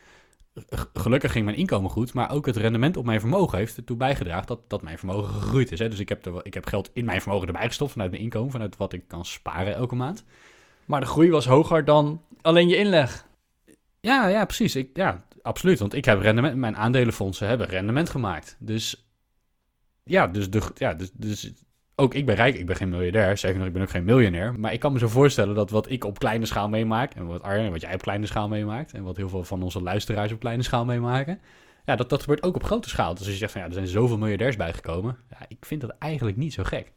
G- 0.75 0.89
Gelukkig 0.93 1.31
ging 1.31 1.45
mijn 1.45 1.57
inkomen 1.57 1.89
goed, 1.91 2.13
maar 2.13 2.31
ook 2.31 2.45
het 2.45 2.57
rendement 2.57 2.97
op 2.97 3.05
mijn 3.05 3.19
vermogen 3.19 3.57
heeft 3.57 3.77
ertoe 3.77 3.97
bijgedragen 3.97 4.47
dat, 4.47 4.59
dat 4.67 4.81
mijn 4.81 4.97
vermogen 4.97 5.33
gegroeid 5.33 5.71
is. 5.71 5.79
Hè? 5.79 5.89
Dus 5.89 5.99
ik 5.99 6.09
heb, 6.09 6.25
er, 6.25 6.45
ik 6.45 6.53
heb 6.53 6.65
geld 6.65 6.89
in 6.93 7.05
mijn 7.05 7.21
vermogen 7.21 7.47
erbij 7.47 7.67
gestopt 7.67 7.91
vanuit 7.91 8.11
mijn 8.11 8.23
inkomen, 8.23 8.51
vanuit 8.51 8.77
wat 8.77 8.93
ik 8.93 9.07
kan 9.07 9.25
sparen 9.25 9.75
elke 9.75 9.95
maand. 9.95 10.23
Maar 10.85 10.99
de 10.99 11.05
groei 11.05 11.29
was 11.29 11.45
hoger 11.45 11.85
dan 11.85 12.21
alleen 12.41 12.67
je 12.67 12.77
inleg. 12.77 13.25
Ja, 13.99 14.27
ja, 14.27 14.45
precies. 14.45 14.75
Ik, 14.75 14.89
ja, 14.93 15.25
absoluut. 15.41 15.79
Want 15.79 15.93
ik 15.93 16.05
heb 16.05 16.21
rendement, 16.21 16.55
mijn 16.55 16.77
aandelenfondsen 16.77 17.47
hebben 17.47 17.67
rendement 17.67 18.09
gemaakt. 18.09 18.55
Dus 18.59 19.07
ja, 20.03 20.27
dus, 20.27 20.49
de, 20.49 20.61
ja, 20.75 20.93
dus, 20.93 21.09
dus 21.13 21.51
ook 21.99 22.13
ik 22.13 22.25
ben 22.25 22.35
rijk, 22.35 22.55
ik 22.55 22.65
ben 22.65 22.75
geen 22.75 22.89
miljardair. 22.89 23.37
Zeker 23.37 23.57
nog, 23.57 23.67
ik 23.67 23.73
ben 23.73 23.81
ook 23.81 23.89
geen 23.89 24.03
miljonair. 24.03 24.59
Maar 24.59 24.73
ik 24.73 24.79
kan 24.79 24.93
me 24.93 24.99
zo 24.99 25.07
voorstellen 25.07 25.55
dat 25.55 25.69
wat 25.69 25.89
ik 25.89 26.03
op 26.03 26.19
kleine 26.19 26.45
schaal 26.45 26.69
meemaak, 26.69 27.13
en 27.13 27.25
wat 27.25 27.41
Arjen, 27.41 27.71
wat 27.71 27.81
jij 27.81 27.93
op 27.93 28.01
kleine 28.01 28.25
schaal 28.25 28.47
meemaakt, 28.47 28.93
en 28.93 29.03
wat 29.03 29.17
heel 29.17 29.29
veel 29.29 29.43
van 29.43 29.63
onze 29.63 29.81
luisteraars 29.81 30.31
op 30.31 30.39
kleine 30.39 30.63
schaal 30.63 30.85
meemaken, 30.85 31.39
ja, 31.85 31.95
dat, 31.95 32.09
dat 32.09 32.21
gebeurt 32.21 32.43
ook 32.43 32.55
op 32.55 32.63
grote 32.63 32.89
schaal. 32.89 33.11
Dus 33.13 33.19
als 33.23 33.29
je 33.31 33.35
zegt 33.37 33.51
van 33.51 33.61
ja, 33.61 33.67
er 33.67 33.73
zijn 33.73 33.87
zoveel 33.87 34.17
miljardairs 34.17 34.55
bijgekomen, 34.55 35.17
ja, 35.29 35.37
ik 35.47 35.65
vind 35.65 35.81
dat 35.81 35.95
eigenlijk 35.99 36.37
niet 36.37 36.53
zo 36.53 36.63
gek. 36.63 36.91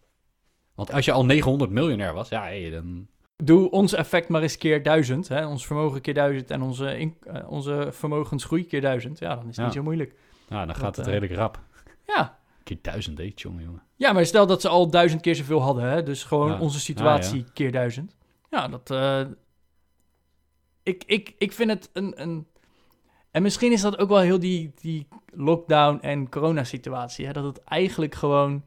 Want 0.74 0.92
als 0.92 1.04
je 1.04 1.12
al 1.12 1.24
900 1.24 1.70
miljonair 1.70 2.12
was, 2.12 2.28
ja, 2.28 2.42
hey, 2.42 2.70
dan... 2.70 3.06
Doe 3.36 3.70
ons 3.70 3.92
effect 3.92 4.28
maar 4.28 4.42
eens 4.42 4.56
keer 4.58 4.82
duizend. 4.82 5.28
Hè? 5.28 5.46
Ons 5.46 5.66
vermogen 5.66 6.00
keer 6.00 6.14
duizend 6.14 6.50
en 6.50 6.62
onze, 6.62 6.98
in- 6.98 7.16
eh, 7.32 7.50
onze 7.50 7.88
vermogensgroei 7.90 8.66
keer 8.66 8.80
duizend. 8.80 9.18
Ja, 9.18 9.28
dan 9.34 9.38
is 9.40 9.46
het 9.46 9.56
Ja. 9.56 9.64
niet 9.64 9.72
zo 9.72 9.82
moeilijk. 9.82 10.14
Nou, 10.48 10.66
dan 10.66 10.74
gaat 10.74 10.84
Dat, 10.84 10.96
het 10.96 11.06
eh, 11.06 11.12
redelijk 11.12 11.34
rap. 11.34 11.60
Ja. 12.06 12.38
Keer 12.62 12.78
duizend, 12.82 13.18
hé, 13.18 13.32
jongen, 13.34 13.62
jongen. 13.64 13.82
ja, 13.96 14.12
maar 14.12 14.26
stel 14.26 14.46
dat 14.46 14.60
ze 14.60 14.68
al 14.68 14.90
duizend 14.90 15.20
keer 15.20 15.34
zoveel 15.34 15.60
hadden. 15.60 15.84
Hè? 15.90 16.02
Dus 16.02 16.24
gewoon 16.24 16.50
Ja. 16.50 16.58
onze 16.60 16.80
situatie 16.80 17.44
Ah, 17.46 17.52
keer 17.54 17.72
duizend. 17.72 18.16
Ja, 18.50 18.68
dat... 18.68 18.90
eh, 18.90 19.20
ik, 20.82 21.04
ik, 21.06 21.34
ik 21.38 21.52
vind 21.52 21.70
het 21.70 21.90
een, 21.92 22.20
een... 22.22 22.46
En 23.30 23.42
misschien 23.42 23.72
is 23.72 23.80
dat 23.80 23.98
ook 23.98 24.08
wel 24.08 24.18
heel 24.20 24.38
die, 24.38 24.72
die 24.80 25.08
lockdown 25.32 25.98
en 26.00 26.28
coronasituatie. 26.28 27.26
Hè? 27.26 27.32
Dat 27.32 27.44
het 27.44 27.64
eigenlijk 27.64 28.14
gewoon 28.14 28.64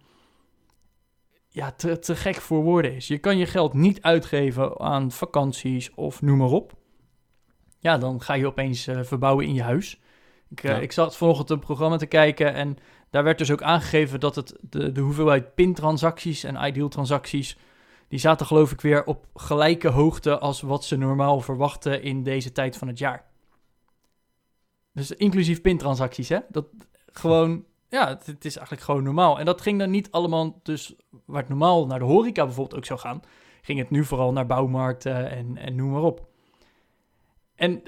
ja, 1.50 1.71
te, 1.71 2.00
te 2.00 2.15
gek 2.15 2.35
voor 2.35 2.63
woorden 2.63 2.95
is. 2.95 3.07
Je 3.07 3.17
kan 3.17 3.38
je 3.38 3.45
geld 3.45 3.73
niet 3.73 4.01
uitgeven 4.01 4.79
aan 4.79 5.12
vakanties 5.12 5.93
of 5.93 6.21
noem 6.21 6.38
maar 6.38 6.50
op. 6.51 6.73
Ja, 7.79 7.97
dan 7.97 8.21
ga 8.21 8.33
je 8.33 8.47
opeens 8.47 8.88
eh, 8.88 9.03
verbouwen 9.03 9.45
in 9.45 9.53
je 9.53 9.62
huis. 9.63 10.01
Ik, 10.53 10.63
eh, 10.63 10.72
Ja. 10.72 10.77
ik 10.77 10.92
zat 10.92 11.18
vanochtend 11.18 11.50
een 11.50 11.59
programma 11.59 11.98
te 11.98 12.05
kijken 12.05 12.53
en 12.53 12.77
daar 13.09 13.24
werd 13.24 13.37
dus 13.37 13.51
ook 13.51 13.61
aangegeven 13.61 14.20
dat 14.20 14.35
het 14.35 14.55
de, 14.61 14.92
de 14.92 15.01
hoeveelheid 15.01 15.55
PIN-transacties 15.55 16.44
en 16.44 16.66
ideal-transacties, 16.66 17.57
die 18.07 18.20
zaten 18.20 18.46
geloof 18.46 18.72
ik 18.72 18.81
weer 18.81 19.05
op 19.05 19.25
gelijke 19.33 19.87
hoogte 19.87 20.39
als 20.39 20.61
wat 20.61 20.85
ze 20.85 20.98
normaal 20.98 21.39
verwachten 21.39 22.01
in 22.03 22.24
deze 22.24 22.51
tijd 22.51 22.77
van 22.77 22.87
het 22.87 22.98
jaar. 22.98 23.25
Dus 24.92 25.11
inclusief 25.11 25.61
PIN-transacties, 25.61 26.29
hè? 26.29 26.39
Dat 26.50 26.66
gewoon, 27.05 27.66
ja, 27.89 28.07
het, 28.07 28.25
het 28.25 28.46
is 28.46 28.55
eigenlijk 28.55 28.85
gewoon 28.85 29.03
normaal. 29.03 29.39
En 29.39 29.46
dat 29.46 29.61
ging 29.61 29.79
dan 29.79 29.89
niet 29.89 30.11
allemaal, 30.11 30.59
dus 30.63 30.96
waar 31.25 31.39
het 31.39 31.50
normaal 31.50 31.85
naar 31.85 32.00
de 32.00 32.05
horeca 32.05 32.46
bijvoorbeeld 32.46 32.77
ook 32.77 32.85
zou 32.85 33.00
gaan, 33.00 33.22
ging 33.61 33.79
het 33.79 33.89
nu 33.89 34.05
vooral 34.05 34.31
naar 34.31 34.46
bouwmarkten 34.46 35.29
en, 35.29 35.57
en 35.57 35.75
noem 35.75 35.92
maar 35.92 36.01
op. 36.01 36.27
En 37.55 37.83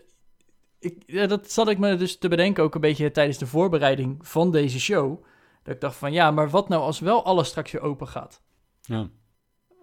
ik, 0.85 1.03
ja, 1.05 1.27
dat 1.27 1.51
zat 1.51 1.69
ik 1.69 1.77
me 1.77 1.95
dus 1.95 2.17
te 2.17 2.27
bedenken 2.27 2.63
ook 2.63 2.75
een 2.75 2.81
beetje 2.81 3.11
tijdens 3.11 3.37
de 3.37 3.47
voorbereiding 3.47 4.27
van 4.27 4.51
deze 4.51 4.79
show. 4.79 5.23
Dat 5.63 5.73
ik 5.73 5.81
dacht 5.81 5.95
van, 5.95 6.11
ja, 6.11 6.31
maar 6.31 6.49
wat 6.49 6.69
nou 6.69 6.81
als 6.81 6.99
wel 6.99 7.25
alles 7.25 7.47
straks 7.47 7.71
weer 7.71 7.81
open 7.81 8.07
gaat? 8.07 8.41
Ja. 8.81 9.09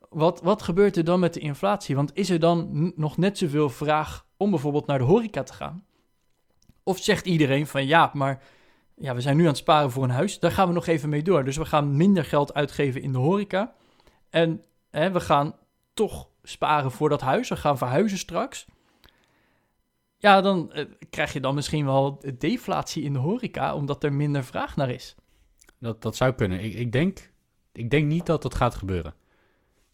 Wat, 0.09 0.41
wat 0.41 0.63
gebeurt 0.63 0.97
er 0.97 1.05
dan 1.05 1.21
met 1.21 1.35
de 1.35 1.41
inflatie? 1.41 1.97
Want 1.97 2.11
is 2.15 2.31
er 2.31 2.41
dan 2.41 2.93
nog 2.97 3.17
net 3.17 3.39
zoveel 3.39 3.69
vraag 3.69 4.27
om 4.37 4.51
bijvoorbeeld 4.51 4.87
naar 4.87 4.99
de 4.99 5.05
horeca 5.05 5.43
te 5.43 5.53
gaan? 5.53 5.85
Of 6.83 6.99
zegt 6.99 7.27
iedereen 7.27 7.67
van 7.67 7.87
ja, 7.87 8.11
maar 8.13 8.43
ja, 8.97 9.15
we 9.15 9.21
zijn 9.21 9.37
nu 9.37 9.43
aan 9.43 9.49
het 9.49 9.57
sparen 9.57 9.91
voor 9.91 10.05
een 10.05 10.11
huis. 10.11 10.39
Daar 10.39 10.53
gaan 10.53 10.69
we 10.69 10.75
nog 10.75 10.87
even 10.87 11.09
mee 11.09 11.23
door. 11.23 11.45
Dus 11.45 11.57
we 11.57 11.65
gaan 11.65 11.97
minder 11.97 12.25
geld 12.25 12.55
uitgeven 12.55 13.03
in 13.03 13.13
de 13.13 13.19
horeca. 13.19 13.75
En 14.31 14.65
hè, 14.91 15.11
we 15.11 15.21
gaan 15.21 15.55
toch 15.95 16.29
sparen 16.43 16.91
voor 16.91 17.09
dat 17.09 17.21
huis. 17.21 17.49
We 17.49 17.57
gaan 17.57 17.79
verhuizen 17.79 18.19
straks. 18.19 18.67
Ja, 20.23 20.41
dan 20.41 20.73
eh, 20.73 20.85
krijg 21.11 21.33
je 21.33 21.41
dan 21.41 21.55
misschien 21.55 21.85
wel 21.85 22.23
deflatie 22.39 23.03
in 23.03 23.13
de 23.13 23.19
horeca, 23.19 23.75
omdat 23.75 24.05
er 24.05 24.13
minder 24.13 24.45
vraag 24.45 24.77
naar 24.77 24.91
is. 24.91 25.15
Dat, 25.79 26.03
dat 26.03 26.17
zou 26.17 26.33
kunnen. 26.33 26.65
Ik, 26.65 26.75
ik, 26.75 26.93
denk, 26.93 27.31
ik 27.73 27.91
denk 27.91 28.07
niet 28.07 28.27
dat 28.27 28.43
dat 28.43 28.55
gaat 28.55 28.75
gebeuren. 28.75 29.15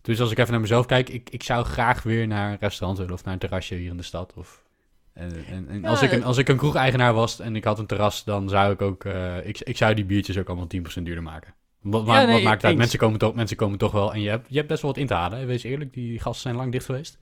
Dus 0.02 0.20
als 0.20 0.30
ik 0.30 0.38
even 0.38 0.50
naar 0.52 0.60
mezelf 0.60 0.86
kijk, 0.86 1.08
ik, 1.08 1.30
ik 1.30 1.42
zou 1.42 1.64
graag 1.64 2.02
weer 2.02 2.26
naar 2.26 2.50
een 2.52 2.56
restaurant 2.60 2.98
willen 2.98 3.14
of 3.14 3.24
naar 3.24 3.32
een 3.32 3.38
terrasje 3.38 3.74
hier 3.74 3.90
in 3.90 3.96
de 3.96 4.02
stad. 4.02 4.34
Of, 4.36 4.64
en 5.12 5.44
en, 5.46 5.68
en 5.68 5.84
als, 5.84 6.00
Ja, 6.00 6.06
ik 6.06 6.12
een, 6.12 6.24
als 6.24 6.36
ik 6.36 6.48
een 6.48 6.56
kroegeigenaar 6.56 7.14
was 7.14 7.40
en 7.40 7.56
ik 7.56 7.64
had 7.64 7.78
een 7.78 7.86
terras, 7.86 8.24
dan 8.24 8.48
zou 8.48 8.72
ik 8.72 8.82
ook, 8.82 9.04
eh, 9.04 9.46
ik, 9.46 9.60
ik 9.60 9.76
zou 9.76 9.94
die 9.94 10.04
biertjes 10.04 10.38
ook 10.38 10.48
allemaal 10.48 10.66
10% 10.76 11.02
duurder 11.02 11.22
maken. 11.22 11.54
Wat, 11.80 12.06
Ja, 12.06 12.12
maakt- 12.12 12.24
nee, 12.26 12.34
wat 12.34 12.42
maakt 12.44 12.56
het 12.62 12.70
uit? 12.70 12.76
Mensen 12.78 12.98
komen, 12.98 13.18
toch, 13.18 13.34
mensen 13.34 13.56
komen 13.56 13.78
toch 13.78 13.92
wel 13.92 14.12
en 14.12 14.20
je 14.20 14.28
hebt, 14.28 14.46
je 14.48 14.56
hebt 14.56 14.68
best 14.68 14.82
wel 14.82 14.90
wat 14.90 15.00
in 15.00 15.06
te 15.06 15.14
halen. 15.14 15.46
Wees 15.46 15.62
eerlijk, 15.62 15.92
die 15.92 16.18
gasten 16.20 16.42
zijn 16.42 16.56
lang 16.56 16.72
dicht 16.72 16.84
geweest. 16.84 17.18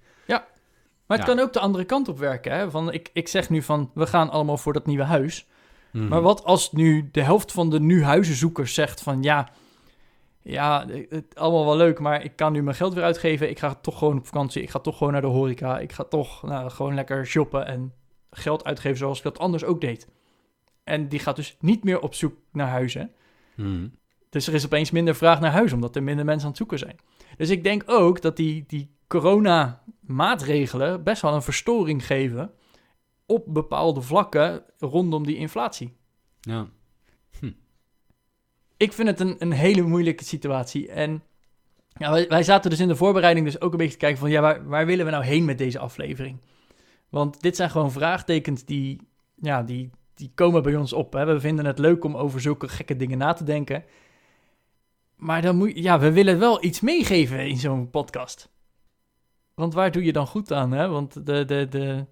Maar 1.07 1.19
het 1.19 1.27
Ja. 1.27 1.35
kan 1.35 1.45
ook 1.45 1.53
de 1.53 1.61
andere 1.61 1.85
kant 1.85 2.09
op 2.09 2.19
werken. 2.19 2.53
Hè? 2.53 2.71
Van, 2.71 2.93
ik, 2.93 3.11
ik 3.13 3.29
zeg 3.29 3.51
nu 3.51 3.63
van, 3.63 3.91
we 3.95 4.07
gaan 4.07 4.31
allemaal 4.31 4.57
voor 4.57 4.73
dat 4.73 4.87
nieuwe 4.87 5.05
huis. 5.05 5.47
Mhm. 5.93 6.09
Maar 6.09 6.21
wat 6.23 6.45
als 6.45 6.73
nu 6.73 7.09
de 7.13 7.23
helft 7.23 7.53
van 7.53 7.71
de 7.71 7.81
nu 7.81 8.05
huizenzoekers 8.05 8.75
zegt 8.75 9.03
van 9.03 9.23
ja, 9.23 9.49
ja, 10.43 10.87
het 11.09 11.35
allemaal 11.35 11.65
wel 11.65 11.77
leuk, 11.77 11.99
maar 11.99 12.25
ik 12.25 12.37
kan 12.37 12.53
nu 12.53 12.63
mijn 12.63 12.77
geld 12.77 12.95
weer 12.95 13.05
uitgeven. 13.05 13.51
Ik 13.51 13.59
ga 13.59 13.75
toch 13.75 13.99
gewoon 13.99 14.19
op 14.19 14.27
vakantie. 14.27 14.63
Ik 14.63 14.71
ga 14.71 14.79
toch 14.79 14.97
gewoon 14.97 15.13
naar 15.13 15.23
de 15.23 15.27
horeca. 15.27 15.79
Ik 15.79 15.93
ga 15.93 16.05
toch 16.05 16.43
nou, 16.43 16.71
gewoon 16.71 16.95
lekker 16.95 17.27
shoppen 17.27 17.67
en 17.67 17.93
geld 18.31 18.65
uitgeven 18.65 18.99
zoals 18.99 19.19
ik 19.19 19.25
dat 19.25 19.39
anders 19.39 19.65
ook 19.65 19.81
deed. 19.81 20.09
En 20.85 21.09
die 21.09 21.19
gaat 21.19 21.37
dus 21.37 21.57
niet 21.61 21.85
meer 21.85 22.01
op 22.01 22.15
zoek 22.15 22.35
naar 22.53 22.69
huizen. 22.69 23.11
Mhm. 23.55 23.89
Dus 24.31 24.47
er 24.47 24.55
is 24.55 24.65
opeens 24.65 24.91
minder 24.91 25.15
vraag 25.15 25.41
naar 25.41 25.53
huis, 25.53 25.73
omdat 25.73 25.97
er 25.97 26.03
minder 26.03 26.25
mensen 26.25 26.43
aan 26.43 26.49
het 26.49 26.59
zoeken 26.59 26.79
zijn. 26.79 26.97
Dus 27.37 27.51
ik 27.51 27.65
denk 27.65 27.83
ook 27.87 28.23
dat 28.23 28.37
die, 28.37 28.65
die 28.67 28.95
corona-maatregelen 30.07 31.03
best 31.03 31.23
wel 31.23 31.35
een 31.35 31.43
verstoring 31.43 32.07
geven 32.07 32.53
op 33.27 33.45
bepaalde 33.47 34.01
vlakken 34.01 34.65
rondom 34.79 35.27
die 35.27 35.37
inflatie. 35.37 35.97
Ja. 36.41 36.67
Ik 38.77 38.93
vind 38.93 39.09
het 39.09 39.21
een, 39.21 39.37
een 39.39 39.53
hele 39.53 39.83
moeilijke 39.83 40.25
situatie. 40.25 40.89
En 40.89 41.23
ja, 41.89 42.11
wij, 42.11 42.29
wij 42.29 42.43
zaten 42.43 42.71
dus 42.71 42.81
in 42.81 42.89
de 42.89 42.97
voorbereiding 42.97 43.47
dus 43.47 43.61
ook 43.61 43.73
een 43.73 43.79
beetje 43.79 43.93
te 43.93 43.99
kijken 43.99 44.19
van... 44.19 44.31
ja, 44.31 44.41
waar, 44.41 44.69
waar 44.69 44.87
willen 44.87 45.05
we 45.05 45.11
nou 45.11 45.25
heen 45.25 45.45
met 45.45 45.59
deze 45.59 45.79
aflevering? 45.79 46.41
Want 47.09 47.41
dit 47.41 47.57
zijn 47.57 47.71
gewoon 47.71 47.93
vraagtekens 47.93 48.65
die, 48.65 49.01
ja, 49.35 49.63
die, 49.63 49.91
die 50.15 50.31
komen 50.35 50.63
bij 50.63 50.77
ons 50.77 50.93
op. 50.93 51.13
Hè? 51.13 51.25
We 51.25 51.41
vinden 51.41 51.65
het 51.65 51.79
leuk 51.79 52.05
om 52.05 52.17
over 52.17 52.41
zulke 52.41 52.69
gekke 52.69 52.97
dingen 52.97 53.19
na 53.19 53.33
te 53.33 53.45
denken. 53.45 53.85
Maar 55.17 55.43
dan 55.43 55.57
moet, 55.57 55.73
ja, 55.75 55.99
we 55.99 56.13
willen 56.13 56.39
wel 56.39 56.65
iets 56.65 56.81
meegeven 56.81 57.49
in 57.49 57.57
zo'n 57.57 57.91
podcast. 57.91 58.49
Want 59.57 59.75
waar 59.75 59.91
doe 59.93 60.05
je 60.05 60.13
dan 60.13 60.27
goed 60.27 60.53
aan? 60.53 60.73
Hè? 60.73 60.89
Want 60.89 61.27
de, 61.27 61.45
de, 61.45 61.67
de, 61.71 62.05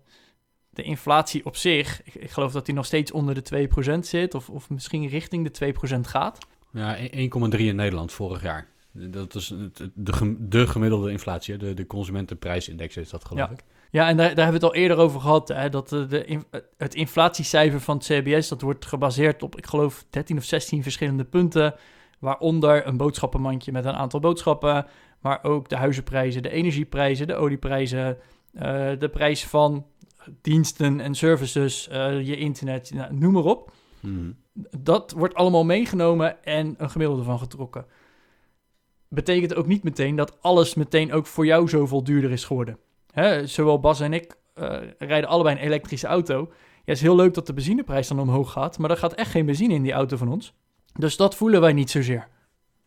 de 0.70 0.82
inflatie 0.82 1.44
op 1.44 1.56
zich, 1.56 2.02
ik, 2.04 2.14
ik 2.14 2.30
geloof 2.30 2.52
dat 2.52 2.66
die 2.66 2.74
nog 2.74 2.86
steeds 2.86 3.12
onder 3.12 3.34
de 3.42 3.68
2% 3.94 3.98
zit... 4.00 4.34
of, 4.34 4.50
of 4.50 4.70
misschien 4.70 5.08
richting 5.08 5.50
de 5.50 5.74
2% 5.96 6.00
gaat. 6.00 6.38
Ja, 6.72 6.96
1,3 6.96 7.06
in 7.50 7.76
Nederland 7.76 8.12
vorig 8.12 8.42
jaar. 8.42 8.68
Dat 8.92 9.34
is 9.34 9.54
de, 9.94 10.12
gem- 10.12 10.36
de 10.40 10.66
gemiddelde 10.66 11.10
inflatie, 11.10 11.56
de, 11.56 11.74
de 11.74 11.86
consumentenprijsindex 11.86 12.96
is 12.96 13.10
dat 13.10 13.24
geloof 13.24 13.46
Ja. 13.48 13.52
ik. 13.52 13.64
Ja, 13.90 14.08
en 14.08 14.16
daar, 14.16 14.34
daar 14.34 14.44
hebben 14.44 14.60
we 14.60 14.66
het 14.66 14.74
al 14.76 14.82
eerder 14.82 14.96
over 14.96 15.20
gehad. 15.20 15.48
Hè, 15.48 15.68
dat 15.68 15.88
de, 15.88 16.06
de, 16.06 16.38
het 16.76 16.94
inflatiecijfer 16.94 17.80
van 17.80 17.96
het 17.96 18.04
CBS, 18.06 18.48
dat 18.48 18.60
wordt 18.60 18.86
gebaseerd 18.86 19.42
op, 19.42 19.56
ik 19.56 19.66
geloof, 19.66 20.04
13 20.10 20.36
of 20.36 20.44
16 20.44 20.82
verschillende 20.82 21.24
punten. 21.24 21.74
Waaronder 22.18 22.86
een 22.86 22.96
boodschappenmandje 22.96 23.72
met 23.72 23.84
een 23.84 23.92
aantal 23.94 24.20
boodschappen, 24.20 24.86
maar 25.24 25.38
ook 25.42 25.68
de 25.68 25.76
huizenprijzen, 25.76 26.42
de 26.42 26.50
energieprijzen, 26.50 27.26
de 27.26 27.34
olieprijzen, 27.34 28.18
eh, 28.52 28.90
de 28.98 29.08
prijs 29.08 29.46
van 29.46 29.86
diensten 30.40 31.00
en 31.00 31.14
services, 31.14 31.88
eh, 31.88 32.26
je 32.26 32.36
internet, 32.36 32.90
nou, 32.94 33.14
noem 33.14 33.32
maar 33.32 33.44
op. 33.44 33.72
Mhm. 34.00 34.30
Dat 34.78 35.12
wordt 35.12 35.34
allemaal 35.34 35.64
meegenomen 35.64 36.44
en 36.44 36.74
een 36.78 36.90
gemiddelde 36.90 37.22
van 37.22 37.38
getrokken. 37.38 37.86
Betekent 39.08 39.54
ook 39.54 39.66
niet 39.66 39.82
meteen 39.82 40.16
dat 40.16 40.42
alles 40.42 40.74
meteen 40.74 41.12
ook 41.12 41.26
voor 41.26 41.46
jou 41.46 41.68
zoveel 41.68 42.04
duurder 42.04 42.30
is 42.30 42.44
geworden. 42.44 42.78
Hè, 43.12 43.46
zowel 43.46 43.80
Bas 43.80 44.00
en 44.00 44.12
ik 44.12 44.36
eh, 44.54 44.80
rijden 44.98 45.28
allebei 45.28 45.56
een 45.56 45.62
elektrische 45.62 46.06
auto. 46.06 46.38
Ja, 46.50 46.56
het 46.84 46.96
is 46.96 47.02
heel 47.02 47.16
leuk 47.16 47.34
dat 47.34 47.46
de 47.46 47.54
benzineprijs 47.54 48.08
dan 48.08 48.20
omhoog 48.20 48.52
gaat, 48.52 48.78
maar 48.78 48.90
er 48.90 48.96
gaat 48.96 49.14
echt 49.14 49.30
geen 49.30 49.46
benzine 49.46 49.74
in 49.74 49.82
die 49.82 49.92
auto 49.92 50.16
van 50.16 50.28
ons. 50.28 50.54
Dus 50.92 51.16
dat 51.16 51.34
voelen 51.34 51.60
wij 51.60 51.72
niet 51.72 51.90
zozeer. 51.90 52.28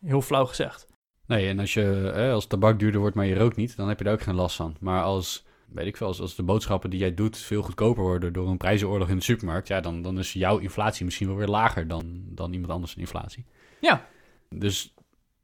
Heel 0.00 0.22
flauw 0.22 0.46
gezegd. 0.46 0.88
Nee, 1.28 1.48
en 1.48 1.58
als, 1.58 1.74
je, 1.74 2.10
eh, 2.10 2.32
als 2.32 2.46
tabak 2.46 2.78
duurder 2.78 3.00
wordt, 3.00 3.16
maar 3.16 3.26
je 3.26 3.34
rookt 3.34 3.56
niet, 3.56 3.76
dan 3.76 3.88
heb 3.88 3.98
je 3.98 4.04
daar 4.04 4.12
ook 4.12 4.22
geen 4.22 4.34
last 4.34 4.56
van. 4.56 4.76
Maar 4.80 5.02
als, 5.02 5.44
weet 5.68 5.86
ik 5.86 5.96
veel, 5.96 6.06
als, 6.06 6.20
als 6.20 6.34
de 6.34 6.42
boodschappen 6.42 6.90
die 6.90 6.98
jij 6.98 7.14
doet 7.14 7.38
veel 7.38 7.62
goedkoper 7.62 8.02
worden 8.02 8.32
door 8.32 8.48
een 8.48 8.56
prijzenoorlog 8.56 9.08
in 9.08 9.16
de 9.16 9.22
supermarkt, 9.22 9.68
ja, 9.68 9.80
dan, 9.80 10.02
dan 10.02 10.18
is 10.18 10.32
jouw 10.32 10.58
inflatie 10.58 11.04
misschien 11.04 11.26
wel 11.26 11.36
weer 11.36 11.46
lager 11.46 11.88
dan, 11.88 12.22
dan 12.24 12.52
iemand 12.52 12.72
anders 12.72 12.94
een 12.94 13.00
inflatie. 13.00 13.44
Ja. 13.80 14.06
Dus, 14.48 14.94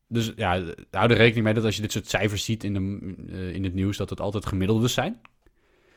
dus 0.08 0.32
ja, 0.36 0.62
hou 0.90 1.10
er 1.10 1.16
rekening 1.16 1.44
mee 1.44 1.54
dat 1.54 1.64
als 1.64 1.76
je 1.76 1.82
dit 1.82 1.92
soort 1.92 2.08
cijfers 2.08 2.44
ziet 2.44 2.64
in, 2.64 2.74
de, 2.74 3.14
eh, 3.32 3.54
in 3.54 3.64
het 3.64 3.74
nieuws, 3.74 3.96
dat 3.96 4.10
het 4.10 4.20
altijd 4.20 4.46
gemiddeldes 4.46 4.92
zijn. 4.92 5.20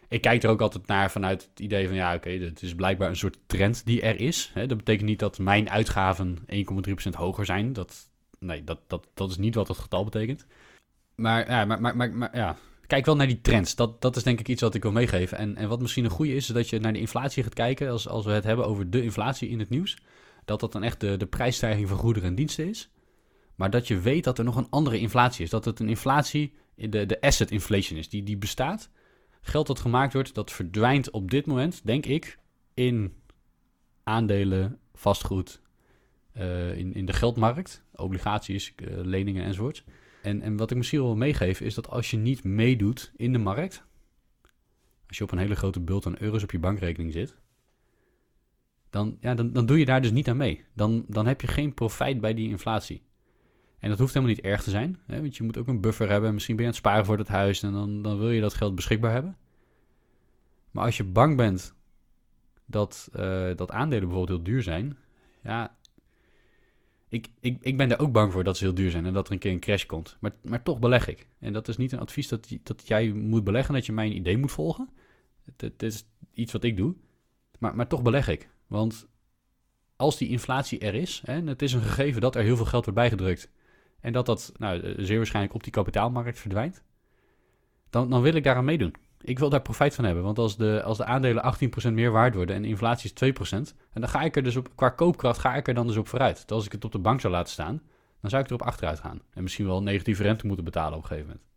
Ik 0.08 0.22
kijk 0.22 0.44
er 0.44 0.50
ook 0.50 0.62
altijd 0.62 0.88
naar 0.88 1.12
vanuit 1.12 1.48
het 1.50 1.60
idee 1.60 1.88
van, 1.88 1.96
ja, 1.96 2.16
oké, 2.16 2.30
het 2.30 2.62
is 2.62 2.76
blijkbaar 2.76 3.10
een 3.10 3.16
soort 3.16 3.38
trend 3.46 3.86
die 3.86 4.02
er 4.02 4.20
is. 4.20 4.52
Hè? 4.54 4.66
Dat 4.66 4.78
betekent 4.78 5.10
niet 5.10 5.20
dat 5.20 5.40
mijn 5.40 5.70
uitgaven 5.70 6.38
1,3% 6.48 7.12
hoger 7.12 7.46
zijn. 7.46 7.74
Dat, 7.74 8.10
nee, 8.40 8.64
dat, 8.64 8.80
dat, 8.88 9.08
dat 9.14 9.30
is 9.30 9.38
niet 9.38 9.56
wat 9.56 9.68
het 9.68 9.78
getal 9.78 10.04
betekent. 10.04 10.46
Maar 11.16 11.50
ja, 11.50 11.66
maar, 11.66 11.82
maar, 11.82 11.96
maar, 11.96 12.12
maar, 12.12 12.36
ja, 12.36 12.58
kijk 12.88 13.06
wel 13.06 13.16
naar 13.16 13.28
die 13.28 13.42
trends. 13.42 13.76
Dat, 13.76 14.02
dat 14.02 14.16
is 14.16 14.24
denk 14.24 14.40
ik 14.40 14.48
iets 14.48 14.62
wat 14.62 14.76
ik 14.76 14.84
wil 14.84 14.92
meegeven. 14.92 15.38
En, 15.38 15.56
en 15.56 15.70
wat 15.70 15.82
misschien 15.82 16.06
een 16.06 16.12
goede 16.12 16.36
is, 16.36 16.48
is 16.48 16.54
dat 16.54 16.70
je 16.70 16.80
naar 16.80 16.94
de 16.94 17.00
inflatie 17.00 17.44
gaat 17.44 17.54
kijken. 17.54 17.90
Als, 17.90 18.08
als 18.08 18.26
we 18.26 18.32
het 18.32 18.44
hebben 18.44 18.68
over 18.68 18.90
de 18.90 19.04
inflatie 19.04 19.50
in 19.50 19.60
het 19.60 19.70
nieuws. 19.70 19.98
Dat 20.46 20.60
dat 20.60 20.72
dan 20.72 20.84
echt 20.84 21.00
de, 21.00 21.18
de 21.18 21.26
prijsstijging 21.26 21.88
van 21.88 21.98
goederen 21.98 22.30
en 22.30 22.36
diensten 22.36 22.70
is. 22.70 22.90
Maar 23.56 23.70
dat 23.70 23.88
je 23.88 24.00
weet 24.00 24.24
dat 24.24 24.38
er 24.38 24.44
nog 24.44 24.56
een 24.56 24.70
andere 24.70 25.00
inflatie 25.00 25.44
is. 25.44 25.50
Dat 25.50 25.66
het 25.66 25.80
een 25.80 25.90
inflatie, 25.90 26.54
de, 26.76 27.06
de 27.06 27.22
asset 27.22 27.52
inflation 27.52 28.00
is, 28.00 28.10
die, 28.10 28.24
die 28.24 28.38
bestaat. 28.38 28.90
Geld 29.42 29.68
dat 29.68 29.80
gemaakt 29.80 30.14
wordt, 30.14 30.34
dat 30.34 30.52
verdwijnt 30.52 31.12
op 31.12 31.32
dit 31.32 31.46
moment, 31.46 31.82
denk 31.84 32.06
ik, 32.06 32.40
in 32.74 33.14
aandelen, 34.04 34.80
vastgoed, 34.94 35.62
uh, 36.40 36.78
in, 36.78 36.94
in 36.94 37.06
de 37.06 37.14
geldmarkt, 37.14 37.84
obligaties, 37.96 38.74
uh, 38.76 38.88
leningen 38.92 39.44
enzovoort. 39.44 39.84
En, 40.22 40.42
en 40.42 40.58
wat 40.58 40.72
ik 40.72 40.78
misschien 40.78 41.02
wel 41.02 41.16
meegeef, 41.16 41.62
is 41.62 41.74
dat 41.74 41.90
als 41.90 42.12
je 42.12 42.18
niet 42.18 42.44
meedoet 42.44 43.12
in 43.16 43.32
de 43.32 43.38
markt, 43.38 43.84
als 45.08 45.18
je 45.18 45.24
op 45.24 45.32
een 45.32 45.38
hele 45.38 45.56
grote 45.56 45.80
bult 45.80 46.06
aan 46.06 46.20
euro's 46.20 46.44
op 46.44 46.52
je 46.52 46.60
bankrekening 46.60 47.14
zit, 47.14 47.36
dan, 48.90 49.18
ja, 49.20 49.36
dan, 49.36 49.54
dan 49.54 49.66
doe 49.66 49.80
je 49.80 49.86
daar 49.86 50.02
dus 50.02 50.12
niet 50.12 50.30
aan 50.30 50.38
mee. 50.38 50.66
Dan, 50.74 51.06
dan 51.08 51.28
heb 51.28 51.42
je 51.42 51.48
geen 51.48 51.74
profijt 51.74 52.22
bij 52.22 52.34
die 52.34 52.50
inflatie. 52.50 53.02
En 53.80 53.90
dat 53.90 54.00
hoeft 54.00 54.14
helemaal 54.14 54.36
niet 54.36 54.46
erg 54.46 54.64
te 54.64 54.70
zijn, 54.70 55.00
hè, 55.06 55.22
want 55.22 55.38
je 55.38 55.44
moet 55.44 55.58
ook 55.58 55.68
een 55.68 55.82
buffer 55.82 56.10
hebben. 56.10 56.34
Misschien 56.34 56.56
ben 56.56 56.66
je 56.66 56.72
aan 56.72 56.78
het 56.78 56.86
sparen 56.86 57.06
voor 57.06 57.18
dat 57.18 57.28
huis 57.28 57.64
en 57.64 57.72
dan, 57.72 58.02
dan 58.02 58.18
wil 58.18 58.30
je 58.30 58.42
dat 58.42 58.54
geld 58.54 58.76
beschikbaar 58.76 59.12
hebben. 59.12 59.38
Maar 60.72 60.86
als 60.86 60.98
je 60.98 61.04
bang 61.04 61.36
bent 61.36 61.76
dat, 62.66 63.10
uh, 63.16 63.56
dat 63.56 63.72
aandelen 63.72 64.08
bijvoorbeeld 64.08 64.38
heel 64.38 64.54
duur 64.54 64.64
zijn, 64.64 64.98
ja, 65.44 65.77
ik, 67.10 67.28
ik, 67.40 67.58
ik 67.62 67.78
ben 67.78 67.90
daar 67.90 68.00
ook 68.00 68.12
bang 68.12 68.32
voor 68.32 68.44
dat 68.44 68.58
ze 68.58 68.64
heel 68.64 68.74
duur 68.74 68.92
zijn 68.92 69.06
en 69.06 69.14
dat 69.14 69.28
er 69.28 69.34
een 69.34 69.40
keer 69.40 69.52
een 69.52 69.60
crash 69.60 69.86
komt. 69.86 70.18
Maar, 70.20 70.32
maar 70.42 70.64
toch 70.64 70.80
beleg 70.80 71.08
ik. 71.08 71.28
En 71.40 71.54
dat 71.54 71.68
is 71.68 71.78
niet 71.78 71.92
een 71.92 72.00
advies 72.00 72.28
dat, 72.28 72.48
dat 72.64 72.88
jij 72.88 73.12
moet 73.12 73.44
beleggen, 73.44 73.74
dat 73.74 73.86
je 73.86 73.92
mijn 73.92 74.16
idee 74.16 74.38
moet 74.38 74.52
volgen. 74.52 74.90
Het, 75.46 75.62
het 75.62 75.84
is 75.84 76.06
iets 76.34 76.52
wat 76.52 76.64
ik 76.64 76.78
doe. 76.78 76.96
Maar, 77.60 77.76
maar 77.76 77.88
toch 77.88 78.02
beleg 78.02 78.28
ik. 78.28 78.50
Want 78.68 79.08
als 79.96 80.18
die 80.18 80.30
inflatie 80.30 80.80
er 80.80 80.94
is, 80.94 81.22
en 81.26 81.48
het 81.48 81.62
is 81.62 81.74
een 81.74 81.82
gegeven 81.82 82.22
dat 82.22 82.36
er 82.36 82.44
heel 82.44 82.56
veel 82.56 82.66
geld 82.66 82.86
wordt 82.86 83.00
bijgedrukt, 83.00 83.50
en 84.00 84.14
dat 84.14 84.26
dat 84.26 84.54
nou, 84.58 84.94
zeer 84.98 85.18
waarschijnlijk 85.18 85.56
op 85.56 85.64
die 85.64 85.72
kapitaalmarkt 85.72 86.40
verdwijnt, 86.40 86.84
dan, 87.90 88.10
dan 88.10 88.22
wil 88.22 88.34
ik 88.34 88.44
daaraan 88.44 88.66
meedoen. 88.66 88.96
Ik 89.28 89.40
wil 89.40 89.50
daar 89.50 89.62
profijt 89.62 89.96
van 89.96 90.04
hebben. 90.04 90.24
Want 90.24 90.40
als 90.40 90.58
de, 90.58 90.84
als 90.84 90.98
de 90.98 91.06
aandelen 91.06 91.54
18% 91.90 91.92
meer 91.92 92.12
waard 92.12 92.36
worden 92.36 92.56
en 92.56 92.66
inflatie 92.66 93.12
is 93.14 93.34
2%, 93.34 93.56
en 93.94 94.02
dan 94.02 94.10
ga 94.10 94.22
ik 94.22 94.36
er 94.36 94.44
dus 94.44 94.56
op, 94.56 94.70
qua 94.76 94.90
koopkracht 94.90 95.40
ga 95.40 95.56
ik 95.56 95.68
er 95.68 95.74
dan 95.74 95.88
dus 95.88 95.98
op 95.98 96.08
vooruit. 96.08 96.38
Dat 96.40 96.52
als 96.52 96.66
ik 96.66 96.72
het 96.72 96.86
op 96.86 96.92
de 96.92 97.00
bank 97.00 97.22
zou 97.22 97.34
laten 97.34 97.52
staan, 97.52 97.82
dan 98.22 98.30
zou 98.30 98.44
ik 98.44 98.50
erop 98.50 98.62
achteruit 98.62 99.00
gaan. 99.00 99.22
En 99.34 99.44
misschien 99.44 99.66
wel 99.66 99.84
negatieve 99.84 100.24
rente 100.24 100.46
moeten 100.46 100.66
betalen 100.66 100.98
op 100.98 101.02
een 101.02 101.08
gegeven 101.08 101.28
moment. 101.28 101.48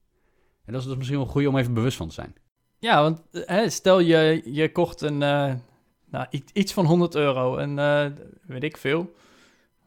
En 0.64 0.72
dat 0.72 0.82
is 0.82 0.88
dus 0.88 0.96
misschien 0.96 1.18
wel 1.18 1.26
goed 1.26 1.46
om 1.46 1.56
even 1.56 1.74
bewust 1.74 1.96
van 1.96 2.08
te 2.08 2.14
zijn. 2.14 2.34
Ja, 2.78 3.02
want 3.02 3.22
hè, 3.32 3.70
stel 3.70 4.00
je, 4.00 4.42
je 4.44 4.72
kocht 4.72 5.00
een, 5.00 5.20
uh, 5.20 5.54
nou, 6.10 6.26
iets 6.52 6.72
van 6.72 6.84
100 6.84 7.14
euro. 7.14 7.56
En 7.56 7.78
uh, 7.78 8.06
weet 8.42 8.64
ik 8.64 8.76
veel. 8.76 9.12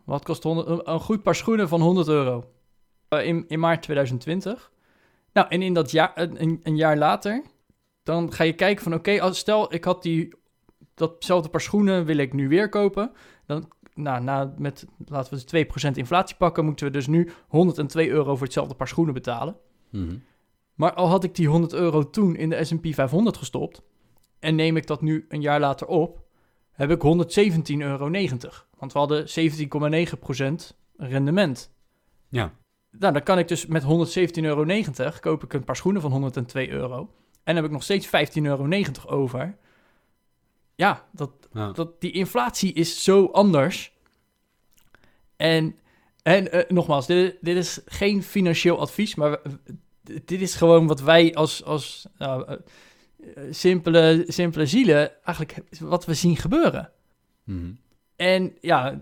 Wat 0.03 0.23
kost 0.23 0.43
100, 0.43 0.87
een 0.87 0.99
goed 0.99 1.23
paar 1.23 1.35
schoenen 1.35 1.67
van 1.67 1.81
100 1.81 2.07
euro? 2.07 2.51
In, 3.09 3.45
in 3.47 3.59
maart 3.59 3.81
2020. 3.81 4.71
Nou, 5.33 5.47
en 5.49 5.61
in 5.61 5.73
dat 5.73 5.91
jaar, 5.91 6.11
een, 6.15 6.59
een 6.63 6.75
jaar 6.75 6.97
later 6.97 7.43
dan 8.03 8.33
ga 8.33 8.43
je 8.43 8.53
kijken 8.53 8.83
van 8.83 8.93
oké, 8.93 9.13
okay, 9.13 9.33
stel 9.33 9.73
ik 9.73 9.83
had 9.83 10.03
die, 10.03 10.33
datzelfde 10.93 11.49
paar 11.49 11.61
schoenen 11.61 12.05
wil 12.05 12.17
ik 12.17 12.33
nu 12.33 12.47
weer 12.47 12.69
kopen. 12.69 13.11
Dan, 13.45 13.71
nou, 13.93 14.23
na, 14.23 14.53
met, 14.57 14.85
laten 15.05 15.37
we 15.37 15.43
de 15.45 15.89
2% 15.89 15.91
inflatie 15.91 16.35
pakken, 16.35 16.65
moeten 16.65 16.85
we 16.85 16.91
dus 16.91 17.07
nu 17.07 17.31
102 17.47 18.09
euro 18.09 18.35
voor 18.35 18.45
hetzelfde 18.45 18.75
paar 18.75 18.87
schoenen 18.87 19.13
betalen. 19.13 19.55
Mm 19.89 20.23
Maar 20.75 20.93
al 20.93 21.07
had 21.07 21.23
ik 21.23 21.35
die 21.35 21.47
100 21.47 21.73
euro 21.73 22.09
toen 22.09 22.35
in 22.35 22.49
de 22.49 22.63
S&P 22.63 22.85
500 22.93 23.37
gestopt 23.37 23.81
en 24.39 24.55
neem 24.55 24.77
ik 24.77 24.87
dat 24.87 25.01
nu 25.01 25.25
een 25.29 25.41
jaar 25.41 25.59
later 25.59 25.87
op, 25.87 26.21
heb 26.71 26.91
ik 26.91 27.01
117,90 27.01 27.77
euro. 27.77 28.09
Want 28.77 28.93
we 28.93 28.99
hadden 28.99 29.25
17,9% 30.71 30.77
rendement. 30.97 31.71
Ja. 32.29 32.53
Nou, 32.91 33.13
dan 33.13 33.23
kan 33.23 33.39
ik 33.39 33.47
dus 33.47 33.65
met 33.65 33.83
117,90 33.83 33.87
euro 34.33 34.65
koop 35.19 35.43
ik 35.43 35.53
een 35.53 35.63
paar 35.63 35.75
schoenen 35.75 36.01
van 36.01 36.11
102 36.11 36.69
euro. 36.69 37.09
En 37.43 37.55
heb 37.55 37.65
ik 37.65 37.71
nog 37.71 37.83
steeds 37.83 38.07
15,90 38.07 38.11
euro 38.33 38.89
over. 39.05 39.55
Ja, 40.75 41.05
dat, 41.11 41.31
dat, 41.73 42.01
die 42.01 42.11
inflatie 42.11 42.73
is 42.73 43.03
zo 43.03 43.25
anders. 43.25 43.93
En, 45.35 45.75
en 46.21 46.55
uh, 46.55 46.61
nogmaals, 46.67 47.05
dit, 47.05 47.37
dit, 47.41 47.57
is 47.57 47.79
geen 47.85 48.23
financieel 48.23 48.79
advies, 48.79 49.15
maar 49.15 49.39
dit 50.01 50.41
is 50.41 50.55
gewoon 50.55 50.87
wat 50.87 51.01
wij 51.01 51.33
als, 51.35 51.63
als 51.63 52.07
nou, 52.17 52.51
uh, 52.51 52.57
simpele, 53.49 54.23
simpele 54.27 54.65
zielen 54.65 55.25
eigenlijk 55.25 55.57
wat 55.79 56.05
we 56.05 56.13
zien 56.13 56.37
gebeuren. 56.37 56.91
Mm 57.43 57.79
En 58.15 58.57
ja, 58.61 59.01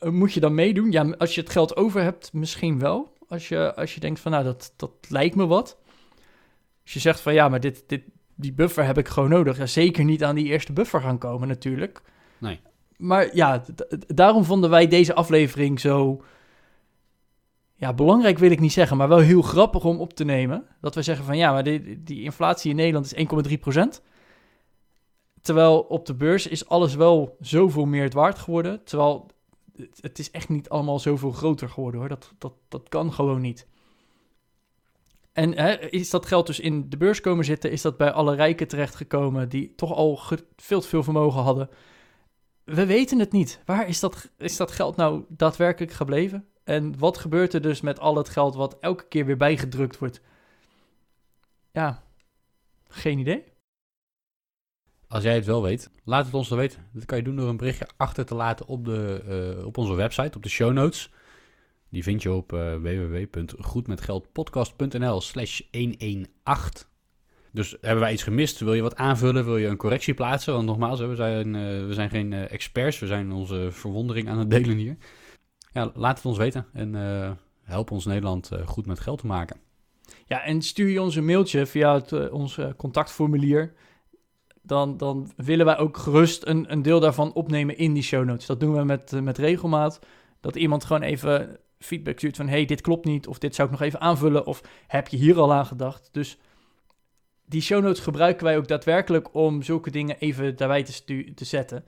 moet 0.00 0.32
je 0.32 0.40
dan 0.40 0.54
meedoen? 0.54 0.90
Ja, 0.90 1.14
als 1.18 1.34
je 1.34 1.40
het 1.40 1.50
geld 1.50 1.76
over 1.76 2.02
hebt, 2.02 2.32
misschien 2.32 2.78
wel. 2.78 3.12
Als 3.28 3.48
je, 3.48 3.74
als 3.74 3.94
je 3.94 4.00
denkt 4.00 4.20
van, 4.20 4.32
nou, 4.32 4.44
dat, 4.44 4.72
dat 4.76 4.92
lijkt 5.08 5.34
me 5.34 5.46
wat. 5.46 5.78
Als 6.86 6.94
je 6.94 7.00
zegt 7.00 7.20
van 7.20 7.34
ja, 7.34 7.48
maar 7.48 7.60
dit, 7.60 7.84
dit, 7.86 8.02
die 8.34 8.52
buffer 8.52 8.84
heb 8.84 8.98
ik 8.98 9.08
gewoon 9.08 9.28
nodig. 9.28 9.56
Ja, 9.56 9.66
zeker 9.66 10.04
niet 10.04 10.24
aan 10.24 10.34
die 10.34 10.44
eerste 10.44 10.72
buffer 10.72 11.00
gaan 11.00 11.18
komen 11.18 11.48
natuurlijk. 11.48 12.02
Nee. 12.38 12.60
Maar 12.96 13.36
ja, 13.36 13.64
daarom 14.06 14.44
vonden 14.44 14.70
wij 14.70 14.88
deze 14.88 15.14
aflevering 15.14 15.80
zo... 15.80 16.22
Ja, 17.74 17.94
belangrijk 17.94 18.38
wil 18.38 18.50
ik 18.50 18.60
niet 18.60 18.72
zeggen, 18.72 18.96
maar 18.96 19.08
wel 19.08 19.18
heel 19.18 19.42
grappig 19.42 19.84
om 19.84 20.00
op 20.00 20.12
te 20.12 20.24
nemen. 20.24 20.66
Dat 20.80 20.94
we 20.94 21.02
zeggen 21.02 21.24
van 21.24 21.36
ja, 21.36 21.52
maar 21.52 21.64
die, 21.64 22.02
die 22.02 22.22
inflatie 22.22 22.70
in 22.70 22.76
Nederland 22.76 23.14
is 23.14 23.26
1,3%. 23.98 24.02
Terwijl 25.42 25.80
op 25.80 26.06
de 26.06 26.14
beurs 26.14 26.46
is 26.46 26.68
alles 26.68 26.94
wel 26.94 27.36
zoveel 27.40 27.86
meer 27.86 28.02
het 28.02 28.14
waard 28.14 28.38
geworden. 28.38 28.84
Terwijl 28.84 29.30
het 30.00 30.18
is 30.18 30.30
echt 30.30 30.48
niet 30.48 30.68
allemaal 30.68 30.98
zoveel 30.98 31.32
groter 31.32 31.68
geworden 31.68 32.00
hoor. 32.00 32.08
Dat, 32.08 32.32
dat, 32.38 32.52
dat 32.68 32.88
kan 32.88 33.12
gewoon 33.12 33.40
niet. 33.40 33.66
En 35.36 35.56
hè, 35.56 35.72
is 35.90 36.10
dat 36.10 36.26
geld 36.26 36.46
dus 36.46 36.60
in 36.60 36.88
de 36.90 36.96
beurs 36.96 37.20
komen 37.20 37.44
zitten? 37.44 37.70
Is 37.70 37.82
dat 37.82 37.96
bij 37.96 38.12
alle 38.12 38.34
rijken 38.34 38.68
terechtgekomen 38.68 39.48
die 39.48 39.74
toch 39.74 39.92
al 39.92 40.20
veel 40.56 40.80
te 40.80 40.88
veel 40.88 41.02
vermogen 41.02 41.42
hadden? 41.42 41.68
We 42.64 42.86
weten 42.86 43.18
het 43.18 43.32
niet. 43.32 43.60
Waar 43.64 43.88
is 43.88 44.00
dat, 44.00 44.30
is 44.38 44.56
dat 44.56 44.70
geld 44.70 44.96
nou 44.96 45.24
daadwerkelijk 45.28 45.92
gebleven? 45.92 46.46
En 46.64 46.98
wat 46.98 47.18
gebeurt 47.18 47.54
er 47.54 47.62
dus 47.62 47.80
met 47.80 48.00
al 48.00 48.16
het 48.16 48.28
geld 48.28 48.54
wat 48.54 48.76
elke 48.80 49.08
keer 49.08 49.26
weer 49.26 49.36
bijgedrukt 49.36 49.98
wordt? 49.98 50.20
Ja, 51.72 52.02
geen 52.88 53.18
idee. 53.18 53.44
Als 55.08 55.22
jij 55.22 55.34
het 55.34 55.46
wel 55.46 55.62
weet, 55.62 55.90
laat 56.04 56.24
het 56.24 56.34
ons 56.34 56.48
dan 56.48 56.58
weten. 56.58 56.86
Dat 56.92 57.04
kan 57.04 57.18
je 57.18 57.24
doen 57.24 57.36
door 57.36 57.48
een 57.48 57.56
berichtje 57.56 57.88
achter 57.96 58.26
te 58.26 58.34
laten 58.34 58.66
op, 58.66 58.84
de, 58.84 59.22
uh, 59.58 59.66
op 59.66 59.78
onze 59.78 59.94
website, 59.94 60.36
op 60.36 60.42
de 60.42 60.48
show 60.48 60.72
notes. 60.72 61.10
Die 61.96 62.04
vind 62.04 62.22
je 62.22 62.32
op 62.32 62.52
uh, 62.52 62.74
www.goedmetgeldpodcast.nl 62.74 65.20
slash 65.20 65.60
118. 65.70 66.86
Dus 67.52 67.76
hebben 67.80 68.00
wij 68.00 68.12
iets 68.12 68.22
gemist? 68.22 68.60
Wil 68.60 68.74
je 68.74 68.82
wat 68.82 68.96
aanvullen? 68.96 69.44
Wil 69.44 69.56
je 69.56 69.66
een 69.66 69.76
correctie 69.76 70.14
plaatsen? 70.14 70.52
Want 70.52 70.66
nogmaals, 70.66 71.00
we 71.00 71.14
zijn, 71.14 71.54
uh, 71.54 71.86
we 71.86 71.94
zijn 71.94 72.10
geen 72.10 72.32
uh, 72.32 72.52
experts. 72.52 72.98
We 72.98 73.06
zijn 73.06 73.32
onze 73.32 73.68
verwondering 73.70 74.28
aan 74.28 74.38
het 74.38 74.50
delen 74.50 74.76
hier. 74.76 74.96
ja, 75.72 75.90
laat 75.94 76.16
het 76.16 76.26
ons 76.26 76.38
weten 76.38 76.66
en 76.72 76.94
eh, 76.94 77.30
help 77.62 77.90
ons 77.90 78.04
Nederland 78.04 78.50
eh, 78.50 78.66
goed 78.66 78.86
met 78.86 79.00
geld 79.00 79.18
te 79.18 79.26
maken. 79.26 79.56
Ja, 80.26 80.42
en 80.42 80.62
stuur 80.62 80.88
je 80.88 81.02
ons 81.02 81.16
een 81.16 81.24
mailtje 81.24 81.66
via 81.66 81.94
het, 81.94 82.12
eh, 82.12 82.32
ons 82.32 82.58
eh, 82.58 82.68
contactformulier. 82.76 83.74
Dan, 84.62 84.96
dan 84.96 85.30
willen 85.36 85.66
wij 85.66 85.78
ook 85.78 85.96
gerust 85.96 86.46
een, 86.46 86.72
een 86.72 86.82
deel 86.82 87.00
daarvan 87.00 87.32
opnemen 87.32 87.78
in 87.78 87.92
die 87.92 88.02
show 88.02 88.24
notes. 88.24 88.46
Dat 88.46 88.60
doen 88.60 88.74
we 88.74 88.84
met, 88.84 89.12
eh, 89.12 89.20
met 89.20 89.38
regelmaat. 89.38 90.00
Dat 90.40 90.56
iemand 90.56 90.84
gewoon 90.84 91.02
even 91.02 91.58
feedback 91.78 92.18
stuurt 92.18 92.36
van... 92.36 92.48
hey, 92.48 92.64
dit 92.64 92.80
klopt 92.80 93.04
niet, 93.04 93.26
of 93.26 93.38
dit 93.38 93.54
zou 93.54 93.68
ik 93.68 93.78
nog 93.78 93.82
even 93.86 94.00
aanvullen... 94.00 94.46
of 94.46 94.62
heb 94.86 95.08
je 95.08 95.16
hier 95.16 95.38
al 95.38 95.52
aan 95.52 95.66
gedacht? 95.66 96.08
Dus 96.12 96.38
die 97.44 97.60
show 97.60 97.82
notes 97.82 98.00
gebruiken 98.00 98.44
wij 98.44 98.56
ook 98.56 98.68
daadwerkelijk... 98.68 99.34
om 99.34 99.62
zulke 99.62 99.90
dingen 99.90 100.18
even 100.18 100.56
daarbij 100.56 100.82
te, 100.82 101.32
te 101.34 101.44
zetten. 101.44 101.84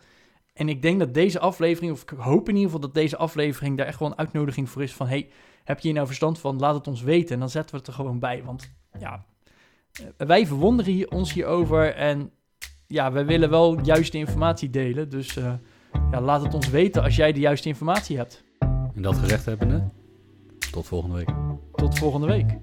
En 0.52 0.68
ik 0.68 0.82
denk 0.82 0.98
dat 0.98 1.14
deze 1.14 1.38
aflevering... 1.38 1.92
of 1.92 2.02
ik 2.02 2.08
hoop 2.08 2.48
in 2.48 2.54
ieder 2.54 2.70
geval 2.70 2.86
dat 2.86 2.94
deze 2.94 3.16
aflevering... 3.16 3.76
daar 3.76 3.86
echt 3.86 3.98
wel 3.98 4.08
een 4.08 4.18
uitnodiging 4.18 4.70
voor 4.70 4.82
is 4.82 4.92
van... 4.92 5.06
hey, 5.06 5.28
heb 5.64 5.78
je 5.78 5.86
hier 5.86 5.94
nou 5.94 6.06
verstand 6.06 6.38
van? 6.38 6.58
Laat 6.58 6.74
het 6.74 6.86
ons 6.86 7.02
weten. 7.02 7.34
En 7.34 7.40
dan 7.40 7.50
zetten 7.50 7.70
we 7.70 7.76
het 7.76 7.86
er 7.86 7.92
gewoon 7.92 8.18
bij. 8.18 8.42
Want 8.44 8.72
ja, 8.98 9.24
eh, 9.92 10.26
wij 10.26 10.46
verwonderen 10.46 10.92
hier, 10.92 11.10
ons 11.10 11.32
hierover. 11.32 11.94
En 11.94 12.30
ja, 12.86 13.12
wij 13.12 13.26
willen 13.26 13.50
wel 13.50 13.80
juiste 13.80 14.18
informatie 14.18 14.70
delen. 14.70 15.08
Dus 15.08 15.36
eh, 15.36 15.52
ja, 16.10 16.20
laat 16.20 16.42
het 16.42 16.54
ons 16.54 16.68
weten 16.68 17.02
als 17.02 17.16
jij 17.16 17.32
de 17.32 17.40
juiste 17.40 17.68
informatie 17.68 18.16
hebt. 18.16 18.44
En 18.98 19.04
dat 19.04 19.16
gezegd 19.16 19.44
hebbende, 19.44 19.88
tot 20.70 20.86
volgende 20.86 21.16
week. 21.16 21.30
Tot 21.72 21.98
volgende 21.98 22.26
week. 22.26 22.58